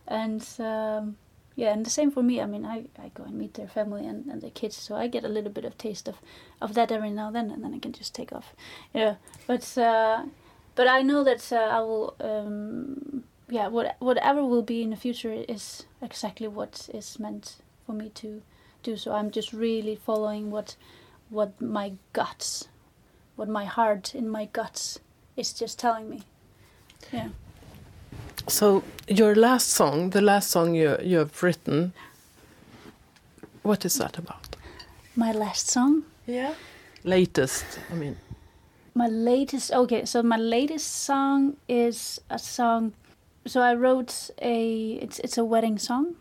and 0.08 0.46
um, 0.60 1.16
yeah, 1.56 1.74
and 1.74 1.86
the 1.86 1.90
same 1.90 2.12
for 2.12 2.24
me. 2.24 2.42
I 2.42 2.46
mean, 2.46 2.66
I, 2.66 2.86
I 2.98 3.10
go 3.14 3.24
and 3.24 3.36
meet 3.36 3.56
their 3.56 3.68
family 3.68 4.06
and, 4.06 4.26
and 4.28 4.42
their 4.42 4.52
kids, 4.52 4.78
so 4.78 4.96
I 4.96 5.08
get 5.08 5.24
a 5.24 5.30
little 5.30 5.52
bit 5.52 5.66
of 5.66 5.78
taste 5.78 6.08
of, 6.08 6.16
of 6.62 6.74
that 6.76 6.92
every 6.92 7.12
now 7.12 7.28
and 7.28 7.36
then, 7.36 7.52
and 7.52 7.64
then 7.64 7.74
I 7.74 7.80
can 7.80 7.92
just 7.92 8.16
take 8.16 8.32
off. 8.32 8.56
Yeah, 8.94 9.16
but 9.48 9.78
uh, 9.78 10.24
but 10.75 10.88
I 10.88 11.01
know 11.01 11.23
that 11.23 11.51
uh, 11.51 11.55
I 11.55 11.79
will. 11.79 12.15
Um, 12.19 13.23
yeah, 13.49 13.67
what 13.67 13.97
whatever 13.99 14.45
will 14.45 14.63
be 14.63 14.81
in 14.81 14.91
the 14.91 14.95
future 14.95 15.34
is 15.47 15.84
exactly 16.01 16.47
what 16.47 16.89
is 16.93 17.19
meant 17.19 17.57
for 17.86 17.91
me 17.91 18.10
to 18.15 18.41
do. 18.81 18.95
So 18.95 19.12
I'm 19.12 19.29
just 19.29 19.51
really 19.51 19.95
following 19.95 20.51
what 20.51 20.75
what 21.29 21.60
my 21.62 21.93
guts, 22.13 22.69
what 23.36 23.49
my 23.49 23.65
heart 23.65 24.15
in 24.15 24.29
my 24.29 24.45
guts 24.45 24.99
is 25.36 25.53
just 25.53 25.79
telling 25.79 26.10
me. 26.10 26.23
Yeah. 27.12 27.29
So, 28.47 28.84
your 29.07 29.36
last 29.36 29.69
song, 29.69 30.12
the 30.12 30.21
last 30.21 30.49
song 30.49 30.73
you 30.73 30.97
you 31.03 31.17
have 31.17 31.43
written, 31.43 31.93
what 33.63 33.86
is 33.86 33.95
that 33.95 34.17
about? 34.17 34.55
My 35.15 35.31
last 35.31 35.69
song. 35.69 36.03
Yeah. 36.25 36.53
Latest, 37.03 37.65
I 37.91 37.95
mean. 37.95 38.15
My 38.93 39.08
latest 39.08 39.71
okay, 39.71 40.06
so 40.06 40.21
my 40.21 40.38
latest 40.38 41.04
song 41.06 41.56
is 41.67 42.19
a 42.30 42.38
song 42.38 42.93
so 43.45 43.62
I 43.62 43.73
wrote 43.73 44.30
a 44.41 44.93
it's 45.01 45.19
it's 45.19 45.38
a 45.38 45.45
wedding 45.45 45.77
song. 45.77 46.15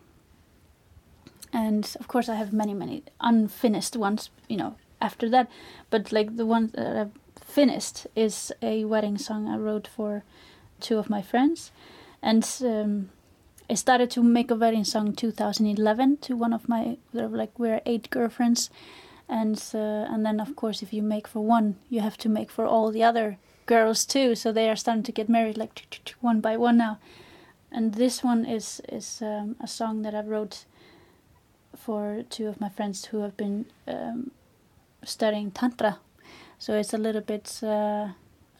And 1.52 1.84
of 1.98 2.06
course 2.06 2.28
I 2.28 2.36
have 2.36 2.52
many 2.52 2.74
many 2.74 3.02
unfinished 3.20 3.96
ones, 3.96 4.30
you 4.48 4.56
know, 4.56 4.76
after 5.00 5.28
that, 5.30 5.48
but 5.90 6.12
like 6.12 6.36
the 6.36 6.46
one 6.46 6.70
that 6.74 6.96
I've 6.96 7.44
finished 7.44 8.06
is 8.14 8.52
a 8.62 8.84
wedding 8.84 9.18
song 9.18 9.48
I 9.48 9.56
wrote 9.56 9.88
for 9.88 10.22
two 10.80 10.98
of 10.98 11.10
my 11.10 11.22
friends. 11.22 11.72
And 12.22 12.46
um 12.64 13.10
I 13.68 13.74
started 13.74 14.10
to 14.12 14.22
make 14.22 14.50
a 14.50 14.56
wedding 14.56 14.84
song 14.84 15.12
2011 15.12 16.18
to 16.22 16.36
one 16.36 16.52
of 16.52 16.68
my 16.68 16.98
like 17.12 17.58
we're 17.58 17.80
eight 17.86 18.10
girlfriends 18.10 18.70
and 19.30 19.62
uh, 19.74 20.12
and 20.12 20.26
then 20.26 20.40
of 20.40 20.56
course 20.56 20.82
if 20.82 20.92
you 20.92 21.02
make 21.02 21.28
for 21.28 21.40
one 21.40 21.76
you 21.88 22.00
have 22.00 22.18
to 22.18 22.28
make 22.28 22.50
for 22.50 22.66
all 22.66 22.90
the 22.90 23.04
other 23.04 23.38
girls 23.70 24.04
too. 24.04 24.34
So 24.34 24.52
they 24.52 24.68
are 24.68 24.76
starting 24.76 25.04
to 25.04 25.12
get 25.12 25.28
married 25.28 25.56
like 25.56 25.72
one 26.20 26.40
by 26.40 26.56
one 26.56 26.76
now. 26.76 26.98
And 27.72 27.94
this 27.94 28.24
one 28.24 28.44
is 28.44 28.82
is 28.88 29.22
um, 29.22 29.56
a 29.60 29.66
song 29.66 30.02
that 30.02 30.14
i 30.14 30.22
wrote 30.22 30.66
for 31.76 32.24
two 32.28 32.48
of 32.48 32.60
my 32.60 32.68
friends 32.68 33.06
who 33.06 33.22
have 33.22 33.36
been 33.36 33.66
um, 33.86 34.32
studying 35.04 35.52
tantra. 35.52 35.98
So 36.58 36.74
it's 36.74 36.92
a 36.92 36.98
little 36.98 37.22
bit 37.22 37.60
uh, 37.62 38.08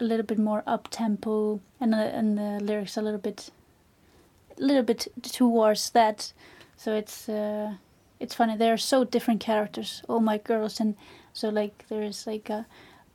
a 0.00 0.04
little 0.04 0.26
bit 0.26 0.38
more 0.38 0.62
up 0.66 0.88
tempo 0.90 1.60
and 1.80 1.94
uh, 1.94 2.18
and 2.18 2.38
the 2.38 2.64
lyrics 2.64 2.96
a 2.96 3.02
little 3.02 3.20
bit 3.20 3.50
a 4.58 4.62
little 4.62 4.84
bit 4.84 5.08
towards 5.22 5.90
that. 5.90 6.32
So 6.76 6.94
it's 6.94 7.28
uh, 7.28 7.74
it's 8.20 8.34
funny 8.34 8.56
they're 8.56 8.76
so 8.78 9.04
different 9.04 9.40
characters 9.40 10.02
all 10.08 10.20
my 10.20 10.38
girls 10.38 10.80
and 10.80 10.94
so 11.32 11.48
like 11.48 11.84
there 11.88 12.02
is 12.02 12.26
like 12.26 12.50
a 12.50 12.66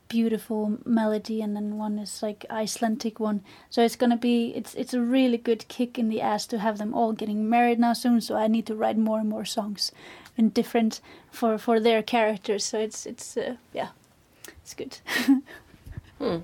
beautiful 0.08 0.78
melody 0.84 1.42
and 1.42 1.56
then 1.56 1.78
one 1.78 1.98
is 1.98 2.22
like 2.22 2.46
icelandic 2.50 3.18
one 3.18 3.40
so 3.70 3.82
it's 3.82 3.96
gonna 3.96 4.16
be 4.16 4.52
it's 4.54 4.74
it's 4.74 4.94
a 4.94 5.00
really 5.00 5.36
good 5.38 5.66
kick 5.68 5.98
in 5.98 6.08
the 6.08 6.20
ass 6.20 6.46
to 6.46 6.58
have 6.58 6.78
them 6.78 6.94
all 6.94 7.12
getting 7.12 7.48
married 7.48 7.78
now 7.78 7.92
soon 7.92 8.20
so 8.20 8.36
i 8.36 8.46
need 8.46 8.66
to 8.66 8.74
write 8.74 8.96
more 8.98 9.18
and 9.18 9.28
more 9.28 9.44
songs 9.44 9.90
and 10.38 10.54
different 10.54 11.00
for 11.32 11.58
for 11.58 11.80
their 11.80 12.02
characters 12.02 12.64
so 12.64 12.78
it's 12.78 13.04
it's 13.06 13.36
uh, 13.36 13.56
yeah 13.72 13.88
it's 14.62 14.74
good 14.74 14.98
Hmm. 16.18 16.38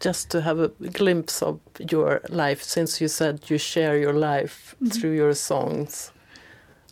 Just 0.00 0.30
to 0.30 0.40
have 0.40 0.58
a 0.58 0.68
glimpse 0.68 1.40
of 1.42 1.60
your 1.90 2.20
life, 2.28 2.62
since 2.62 3.00
you 3.00 3.06
said 3.08 3.48
you 3.50 3.58
share 3.58 3.96
your 3.98 4.12
life 4.12 4.74
Mhm. 4.82 4.92
through 4.92 5.14
your 5.16 5.34
songs. 5.34 6.12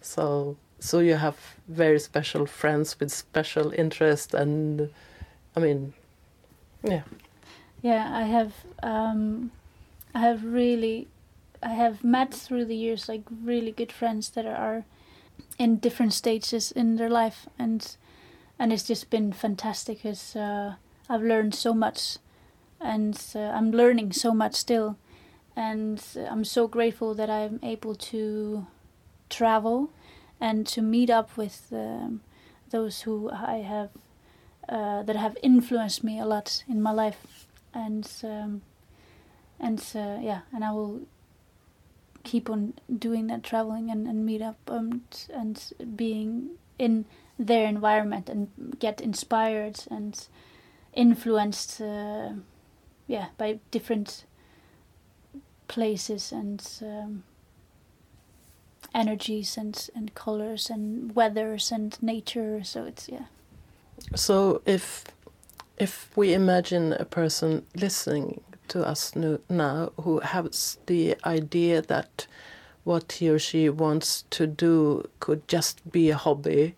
So, 0.02 0.56
so 0.86 1.00
you 1.00 1.16
have 1.16 1.36
very 1.68 1.98
special 1.98 2.46
friends 2.46 2.98
with 3.00 3.10
special 3.10 3.72
interest, 3.72 4.34
and 4.34 4.90
I 5.56 5.60
mean, 5.60 5.94
yeah. 6.82 7.02
yeah 7.82 8.08
i 8.12 8.22
have 8.22 8.52
um 8.82 9.50
i 10.14 10.20
have 10.20 10.44
really 10.44 11.08
i 11.62 11.70
have 11.70 12.04
met 12.04 12.32
through 12.32 12.64
the 12.64 12.76
years 12.76 13.08
like 13.08 13.22
really 13.44 13.72
good 13.72 13.92
friends 13.92 14.30
that 14.30 14.46
are 14.46 14.84
in 15.58 15.76
different 15.76 16.12
stages 16.12 16.72
in 16.72 16.96
their 16.96 17.10
life 17.10 17.48
and 17.58 17.96
and 18.58 18.72
it's 18.72 18.84
just 18.84 19.10
been 19.10 19.32
fantastic 19.32 19.98
because 19.98 20.36
uh, 20.36 20.74
i've 21.08 21.22
learned 21.22 21.54
so 21.54 21.74
much 21.74 22.18
and 22.80 23.20
uh, 23.34 23.40
i'm 23.40 23.70
learning 23.70 24.12
so 24.12 24.32
much 24.32 24.54
still 24.54 24.96
and 25.54 26.02
i'm 26.30 26.44
so 26.44 26.68
grateful 26.68 27.14
that 27.14 27.30
i'm 27.30 27.58
able 27.62 27.94
to 27.94 28.66
travel 29.28 29.90
and 30.40 30.66
to 30.66 30.82
meet 30.82 31.10
up 31.10 31.36
with 31.36 31.68
um, 31.72 32.20
those 32.70 33.02
who 33.02 33.30
i 33.30 33.56
have 33.56 33.90
uh, 34.68 35.02
that 35.04 35.16
have 35.16 35.36
influenced 35.42 36.02
me 36.02 36.18
a 36.18 36.24
lot 36.26 36.64
in 36.68 36.82
my 36.82 36.90
life. 36.90 37.46
And 37.72 38.10
um, 38.24 38.62
and 39.60 39.78
uh, 39.94 40.18
yeah 40.20 40.40
and 40.52 40.64
i 40.64 40.70
will 40.72 41.00
keep 42.24 42.50
on 42.50 42.74
doing 42.98 43.28
that 43.28 43.42
traveling 43.42 43.90
and, 43.90 44.06
and 44.06 44.26
meet 44.26 44.42
up 44.42 44.58
and 44.66 45.02
and 45.32 45.72
being 45.94 46.50
in 46.78 47.04
their 47.38 47.66
environment 47.66 48.28
and 48.28 48.48
get 48.78 49.00
inspired 49.00 49.80
and 49.90 50.26
influenced 50.92 51.80
uh, 51.80 52.30
yeah 53.06 53.26
by 53.38 53.58
different 53.70 54.24
places 55.68 56.32
and 56.32 56.68
um, 56.82 57.22
energies 58.94 59.56
and 59.56 59.90
and 59.94 60.14
colors 60.14 60.70
and 60.70 61.14
weathers 61.14 61.72
and 61.72 62.00
nature 62.02 62.62
so 62.64 62.84
it's 62.84 63.08
yeah 63.08 63.26
So 64.14 64.62
if 64.66 65.04
if 65.78 66.10
we 66.16 66.32
imagine 66.32 66.92
a 66.92 67.04
person 67.04 67.64
listening 67.74 68.40
to 68.68 68.86
us 68.86 69.14
now 69.48 69.92
who 70.00 70.20
has 70.20 70.78
the 70.86 71.16
idea 71.24 71.82
that 71.82 72.26
what 72.84 73.12
he 73.12 73.28
or 73.28 73.38
she 73.38 73.68
wants 73.68 74.24
to 74.30 74.46
do 74.46 75.08
could 75.20 75.46
just 75.48 75.90
be 75.90 76.10
a 76.10 76.16
hobby, 76.16 76.74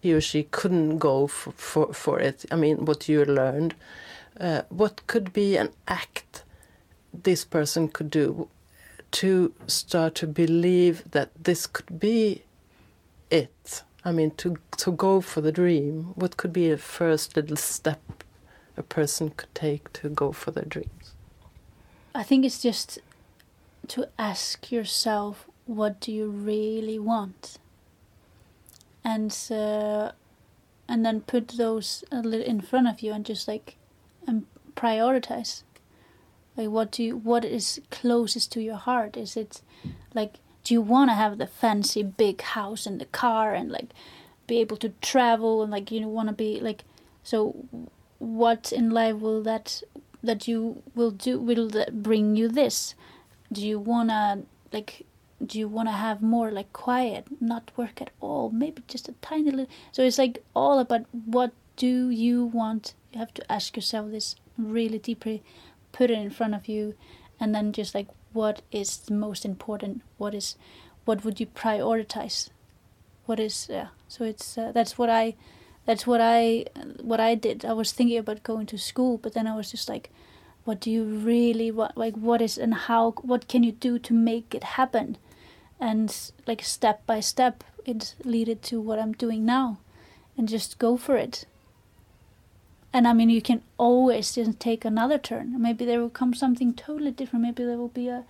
he 0.00 0.12
or 0.12 0.20
she 0.20 0.42
couldn't 0.42 0.98
go 0.98 1.26
for, 1.26 1.52
for, 1.52 1.92
for 1.94 2.20
it. 2.20 2.44
I 2.50 2.56
mean, 2.56 2.84
what 2.84 3.08
you 3.08 3.24
learned, 3.24 3.74
uh, 4.38 4.62
what 4.68 5.06
could 5.06 5.32
be 5.32 5.56
an 5.56 5.70
act 5.88 6.42
this 7.22 7.44
person 7.44 7.88
could 7.88 8.10
do 8.10 8.48
to 9.14 9.54
start 9.66 10.14
to 10.16 10.26
believe 10.26 11.10
that 11.12 11.30
this 11.44 11.66
could 11.66 12.00
be 12.00 12.42
it? 13.30 13.82
I 14.04 14.12
mean, 14.12 14.32
to 14.32 14.56
to 14.78 14.92
go 14.92 15.20
for 15.20 15.40
the 15.40 15.52
dream. 15.52 16.12
What 16.14 16.36
could 16.36 16.52
be 16.52 16.70
a 16.70 16.76
first 16.76 17.36
little 17.36 17.56
step 17.56 18.24
a 18.76 18.82
person 18.82 19.30
could 19.30 19.54
take 19.54 19.92
to 19.94 20.08
go 20.08 20.32
for 20.32 20.50
their 20.50 20.64
dreams? 20.64 21.14
I 22.14 22.22
think 22.22 22.44
it's 22.44 22.60
just 22.60 22.98
to 23.88 24.08
ask 24.18 24.72
yourself 24.72 25.46
what 25.66 26.00
do 26.00 26.12
you 26.12 26.26
really 26.28 26.98
want 26.98 27.58
and 29.04 29.36
uh, 29.50 30.12
and 30.88 31.04
then 31.04 31.20
put 31.20 31.48
those 31.48 32.04
a 32.10 32.20
little 32.20 32.46
in 32.46 32.60
front 32.60 32.88
of 32.88 33.00
you 33.00 33.12
and 33.12 33.24
just 33.24 33.46
like 33.46 33.76
and 34.26 34.46
prioritize 34.76 35.62
like 36.56 36.68
what 36.68 36.90
do 36.90 37.02
you 37.02 37.16
what 37.16 37.44
is 37.44 37.80
closest 37.90 38.52
to 38.52 38.62
your 38.62 38.76
heart? 38.76 39.16
Is 39.16 39.36
it 39.36 39.60
like 40.14 40.34
do 40.62 40.74
you 40.74 40.80
want 40.80 41.10
to 41.10 41.14
have 41.14 41.38
the 41.38 41.46
fancy 41.46 42.02
big 42.02 42.40
house 42.40 42.86
and 42.86 43.00
the 43.00 43.06
car 43.06 43.54
and 43.54 43.70
like 43.70 43.90
be 44.46 44.60
able 44.60 44.76
to 44.78 44.90
travel 45.00 45.62
and 45.62 45.70
like 45.70 45.90
you 45.90 46.06
want 46.08 46.28
to 46.28 46.34
be 46.34 46.60
like 46.60 46.84
so 47.22 47.54
what 48.18 48.72
in 48.72 48.90
life 48.90 49.16
will 49.16 49.42
that 49.42 49.82
that 50.22 50.48
you 50.48 50.82
will 50.94 51.10
do 51.10 51.38
will 51.38 51.68
that 51.68 52.02
bring 52.02 52.36
you 52.36 52.48
this? 52.48 52.94
Do 53.52 53.66
you 53.66 53.78
want 53.78 54.10
to 54.10 54.42
like 54.72 55.06
do 55.44 55.58
you 55.58 55.68
want 55.68 55.88
to 55.88 55.92
have 55.92 56.22
more 56.22 56.50
like 56.50 56.72
quiet 56.72 57.26
not 57.40 57.70
work 57.76 58.00
at 58.00 58.10
all 58.20 58.48
maybe 58.50 58.82
just 58.88 59.08
a 59.08 59.12
tiny 59.20 59.50
little 59.50 59.68
so 59.92 60.02
it's 60.02 60.16
like 60.16 60.42
all 60.54 60.78
about 60.78 61.04
what 61.12 61.52
do 61.76 62.10
you 62.10 62.44
want? 62.44 62.94
You 63.12 63.18
have 63.18 63.34
to 63.34 63.52
ask 63.52 63.76
yourself 63.76 64.10
this 64.10 64.36
really 64.56 64.98
deeply 64.98 65.42
put 65.94 66.10
it 66.10 66.18
in 66.18 66.30
front 66.30 66.54
of 66.54 66.66
you 66.68 66.94
and 67.38 67.54
then 67.54 67.72
just 67.72 67.94
like 67.94 68.08
what 68.32 68.62
is 68.72 68.96
the 68.96 69.14
most 69.14 69.44
important? 69.44 70.02
What 70.18 70.34
is 70.34 70.56
what 71.04 71.24
would 71.24 71.38
you 71.38 71.46
prioritize? 71.46 72.50
What 73.26 73.38
is 73.38 73.68
yeah 73.70 73.88
so 74.08 74.24
it's 74.24 74.58
uh, 74.58 74.72
that's 74.72 74.98
what 74.98 75.08
i 75.08 75.34
that's 75.86 76.06
what 76.06 76.20
i 76.20 76.66
what 77.00 77.20
i 77.20 77.34
did. 77.34 77.64
I 77.64 77.72
was 77.72 77.92
thinking 77.92 78.18
about 78.18 78.42
going 78.42 78.66
to 78.66 78.78
school 78.78 79.18
but 79.18 79.34
then 79.34 79.46
i 79.46 79.56
was 79.56 79.70
just 79.70 79.88
like 79.88 80.10
what 80.64 80.80
do 80.80 80.90
you 80.90 81.04
really 81.04 81.70
want 81.70 81.96
like 81.96 82.14
what 82.14 82.42
is 82.42 82.58
and 82.58 82.74
how 82.74 83.12
what 83.22 83.48
can 83.48 83.62
you 83.62 83.72
do 83.72 83.98
to 83.98 84.12
make 84.12 84.54
it 84.54 84.64
happen? 84.64 85.16
And 85.80 86.08
like 86.46 86.62
step 86.62 87.06
by 87.06 87.20
step 87.20 87.62
it 87.84 88.14
led 88.24 88.62
to 88.62 88.80
what 88.80 88.98
i'm 88.98 89.12
doing 89.12 89.44
now 89.44 89.78
and 90.36 90.48
just 90.48 90.78
go 90.78 90.96
for 90.96 91.16
it 91.16 91.44
and 92.94 93.08
i 93.08 93.12
mean 93.12 93.28
you 93.28 93.42
can 93.42 93.60
always 93.76 94.36
just 94.36 94.58
take 94.60 94.84
another 94.84 95.18
turn. 95.18 95.60
Maybe 95.60 95.84
there 95.84 96.00
will 96.00 96.08
come 96.20 96.32
something 96.32 96.72
totally 96.72 97.10
different. 97.10 97.44
Maybe 97.44 97.64
there 97.64 97.76
will 97.76 97.88
be 97.88 98.08
a 98.08 98.24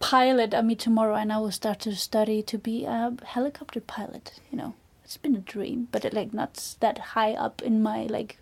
pilot 0.00 0.54
i 0.54 0.62
meet 0.62 0.78
tomorrow 0.78 1.16
and 1.16 1.32
i 1.32 1.38
will 1.38 1.50
start 1.50 1.80
to 1.80 1.92
study 1.92 2.40
to 2.40 2.56
be 2.56 2.84
a 2.84 3.12
helicopter 3.24 3.80
pilot 3.80 4.40
you 4.50 4.56
know. 4.56 4.74
It's 5.04 5.16
been 5.16 5.34
a 5.36 5.40
dream 5.40 5.88
but 5.92 6.04
it, 6.04 6.14
like 6.14 6.32
not 6.32 6.76
that 6.80 6.98
high 6.98 7.34
up 7.34 7.62
in 7.62 7.82
my 7.82 8.06
like 8.06 8.38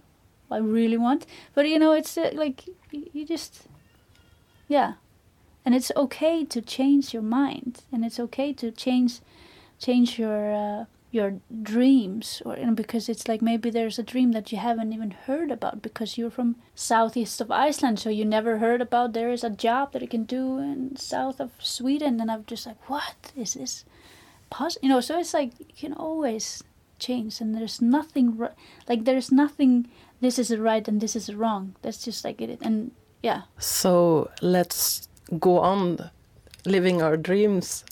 i 0.51 0.59
really 0.59 0.97
want. 0.97 1.27
But 1.55 1.69
you 1.69 1.79
know 1.79 1.93
it's 1.93 2.17
uh, 2.17 2.31
like 2.33 2.67
you, 2.93 3.11
you 3.13 3.27
just 3.27 3.67
yeah. 4.69 4.95
And 5.65 5.75
it's 5.75 5.91
okay 5.97 6.45
to 6.45 6.63
change 6.63 7.13
your 7.13 7.25
mind 7.25 7.83
and 7.91 8.05
it's 8.05 8.21
okay 8.21 8.53
to 8.53 8.71
change 8.71 9.19
change 9.81 10.17
your 10.17 10.55
uh, 10.55 10.85
your 11.11 11.41
dreams 11.63 12.43
or 12.45 12.57
you 12.57 12.67
know, 12.67 12.75
because 12.75 13.09
it's 13.09 13.29
like 13.29 13.41
maybe 13.41 13.71
there's 13.71 13.99
a 13.99 14.03
dream 14.03 14.33
that 14.33 14.53
you 14.53 14.59
haven't 14.59 14.93
even 14.93 15.11
heard 15.11 15.51
about 15.51 15.83
because 15.83 16.19
you're 16.19 16.31
from 16.31 16.57
southeast 16.75 17.41
of 17.41 17.51
Iceland 17.51 17.99
so 17.99 18.11
you 18.11 18.25
never 18.25 18.59
heard 18.59 18.81
about 18.81 19.13
there 19.13 19.31
is 19.31 19.45
a 19.45 19.51
job 19.51 19.93
that 19.93 20.03
you 20.03 20.09
can 20.09 20.25
do 20.25 20.59
in 20.59 20.97
south 20.97 21.41
of 21.41 21.53
Sweden 21.59 22.21
and 22.21 22.31
I'm 22.31 22.45
just 22.47 22.67
like 22.67 22.89
what? 22.91 23.33
Is 23.37 23.55
this 23.55 23.85
possible 24.51 24.85
you 24.85 24.89
know 24.91 25.01
so 25.01 25.19
it's 25.19 25.35
like 25.35 25.53
you 25.59 25.67
can 25.77 25.93
always 25.93 26.63
change 26.99 27.41
and 27.41 27.55
there's 27.55 27.83
nothing 27.83 28.39
like 28.89 29.05
there's 29.05 29.31
nothing 29.33 29.89
this 30.21 30.39
is 30.39 30.57
right 30.57 30.87
and 30.89 31.01
this 31.01 31.15
is 31.17 31.33
wrong. 31.35 31.77
That's 31.83 32.05
just 32.05 32.25
like 32.25 32.41
it 32.41 32.59
and 32.63 32.91
yeah. 33.23 33.43
So 33.59 34.31
let's 34.43 35.09
go 35.39 35.59
on 35.59 36.11
living 36.65 37.03
our 37.03 37.17
dreams, 37.17 37.85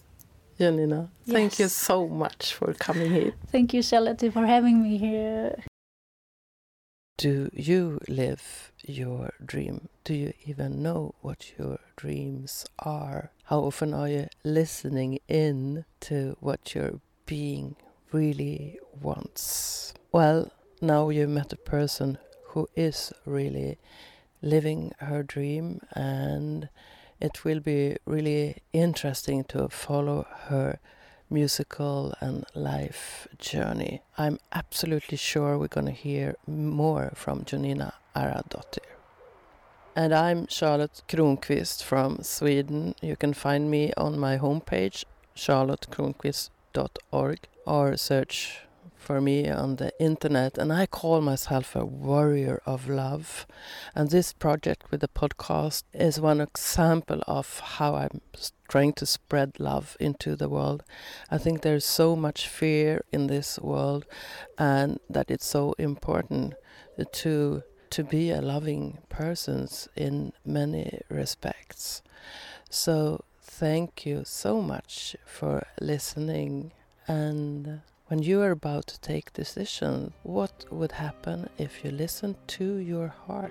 Jonina. 0.59 1.09
Thank 1.27 1.59
you 1.59 1.69
so 1.69 2.09
much 2.09 2.55
for 2.55 2.73
coming 2.75 3.11
here. 3.11 3.35
thank 3.51 3.75
you 3.75 3.83
Charlotte 3.83 4.33
for 4.33 4.47
having 4.47 4.83
me 4.83 4.99
here 4.99 5.57
Do 7.17 7.49
you 7.53 8.01
live 8.09 8.73
your 8.87 9.33
dream? 9.45 9.89
Do 10.05 10.15
you 10.15 10.33
even 10.45 10.83
know 10.83 11.15
what 11.21 11.53
your 11.59 11.79
dreams 11.97 12.67
are? 12.81 13.31
How 13.45 13.61
often 13.61 13.95
are 13.95 14.09
you 14.09 14.27
listening 14.43 15.21
in 15.29 15.85
to 16.01 16.37
what 16.41 16.75
your 16.75 17.01
being 17.25 17.77
really 18.13 18.79
wants? 19.01 19.95
Well, 20.13 20.51
now 20.81 21.09
you 21.09 21.27
met 21.29 21.53
a 21.53 21.57
person 21.57 22.19
who 22.49 22.69
is 22.75 23.13
really 23.25 23.79
living 24.43 24.93
her 24.99 25.23
dream, 25.23 25.81
and 25.95 26.69
it 27.25 27.43
will 27.43 27.61
be 27.61 27.97
really 28.05 28.57
interesting 28.75 29.45
to 29.45 29.66
follow 29.70 30.27
her 30.49 30.79
musical 31.31 32.12
and 32.20 32.45
life 32.55 33.27
journey. 33.39 34.03
I'm 34.18 34.39
absolutely 34.53 35.16
sure 35.16 35.57
we're 35.57 35.68
going 35.68 35.87
to 35.87 35.93
hear 35.93 36.37
more 36.47 37.12
from 37.14 37.45
Jonina 37.45 37.95
Aradottir. 38.14 38.85
And 39.97 40.12
I'm 40.12 40.47
Charlotte 40.49 41.01
Kronqvist 41.09 41.83
from 41.83 42.22
Sweden. 42.22 42.95
You 43.01 43.16
can 43.16 43.33
find 43.33 43.70
me 43.70 43.91
on 43.97 44.18
my 44.18 44.37
homepage, 44.37 45.07
charlottekronqvist.org, 45.35 47.39
or 47.64 47.97
search 47.97 48.66
for 49.05 49.21
me 49.21 49.49
on 49.49 49.77
the 49.77 49.93
internet. 50.01 50.59
And 50.59 50.73
I 50.73 50.87
call 50.87 51.21
myself 51.21 51.77
a 51.77 51.85
warrior 51.85 52.63
of 52.65 52.89
love. 52.89 53.47
And 53.95 54.11
this 54.11 54.33
project 54.33 54.91
with 54.91 55.01
the 55.01 55.09
podcast 55.09 55.85
is 55.93 56.21
one 56.21 56.41
example 56.41 57.23
of 57.27 57.61
how 57.61 57.95
I'm 57.95 58.21
trying 58.69 58.95
to 58.95 59.07
spread 59.07 59.61
love 59.61 59.97
into 60.01 60.35
the 60.35 60.49
world. 60.49 60.83
I 61.31 61.39
think 61.39 61.61
there's 61.61 61.85
so 61.85 62.17
much 62.17 62.49
fear 62.49 63.05
in 63.13 63.27
this 63.27 63.59
world, 63.59 64.07
and 64.59 64.99
that 65.11 65.31
it's 65.31 65.47
so 65.47 65.75
important 65.79 66.55
to 67.13 67.63
to 67.91 68.03
be 68.03 68.31
a 68.31 68.43
loving 68.43 68.99
person 69.09 69.69
in 69.95 70.33
many 70.45 71.01
respects. 71.09 72.03
So 72.69 73.23
thank 73.41 74.05
you 74.05 74.23
so 74.25 74.61
much 74.61 75.15
for 75.25 75.65
listening. 75.81 76.73
And 77.07 77.83
when 78.09 78.23
you 78.23 78.43
are 78.43 78.51
about 78.51 78.87
to 78.87 79.01
take 79.01 79.33
decision, 79.33 80.13
what 80.25 80.67
would 80.71 80.93
happen 80.93 81.49
if 81.57 81.83
you 81.83 81.91
listen 81.91 82.37
to 82.47 82.77
your 82.77 83.09
heart? 83.09 83.51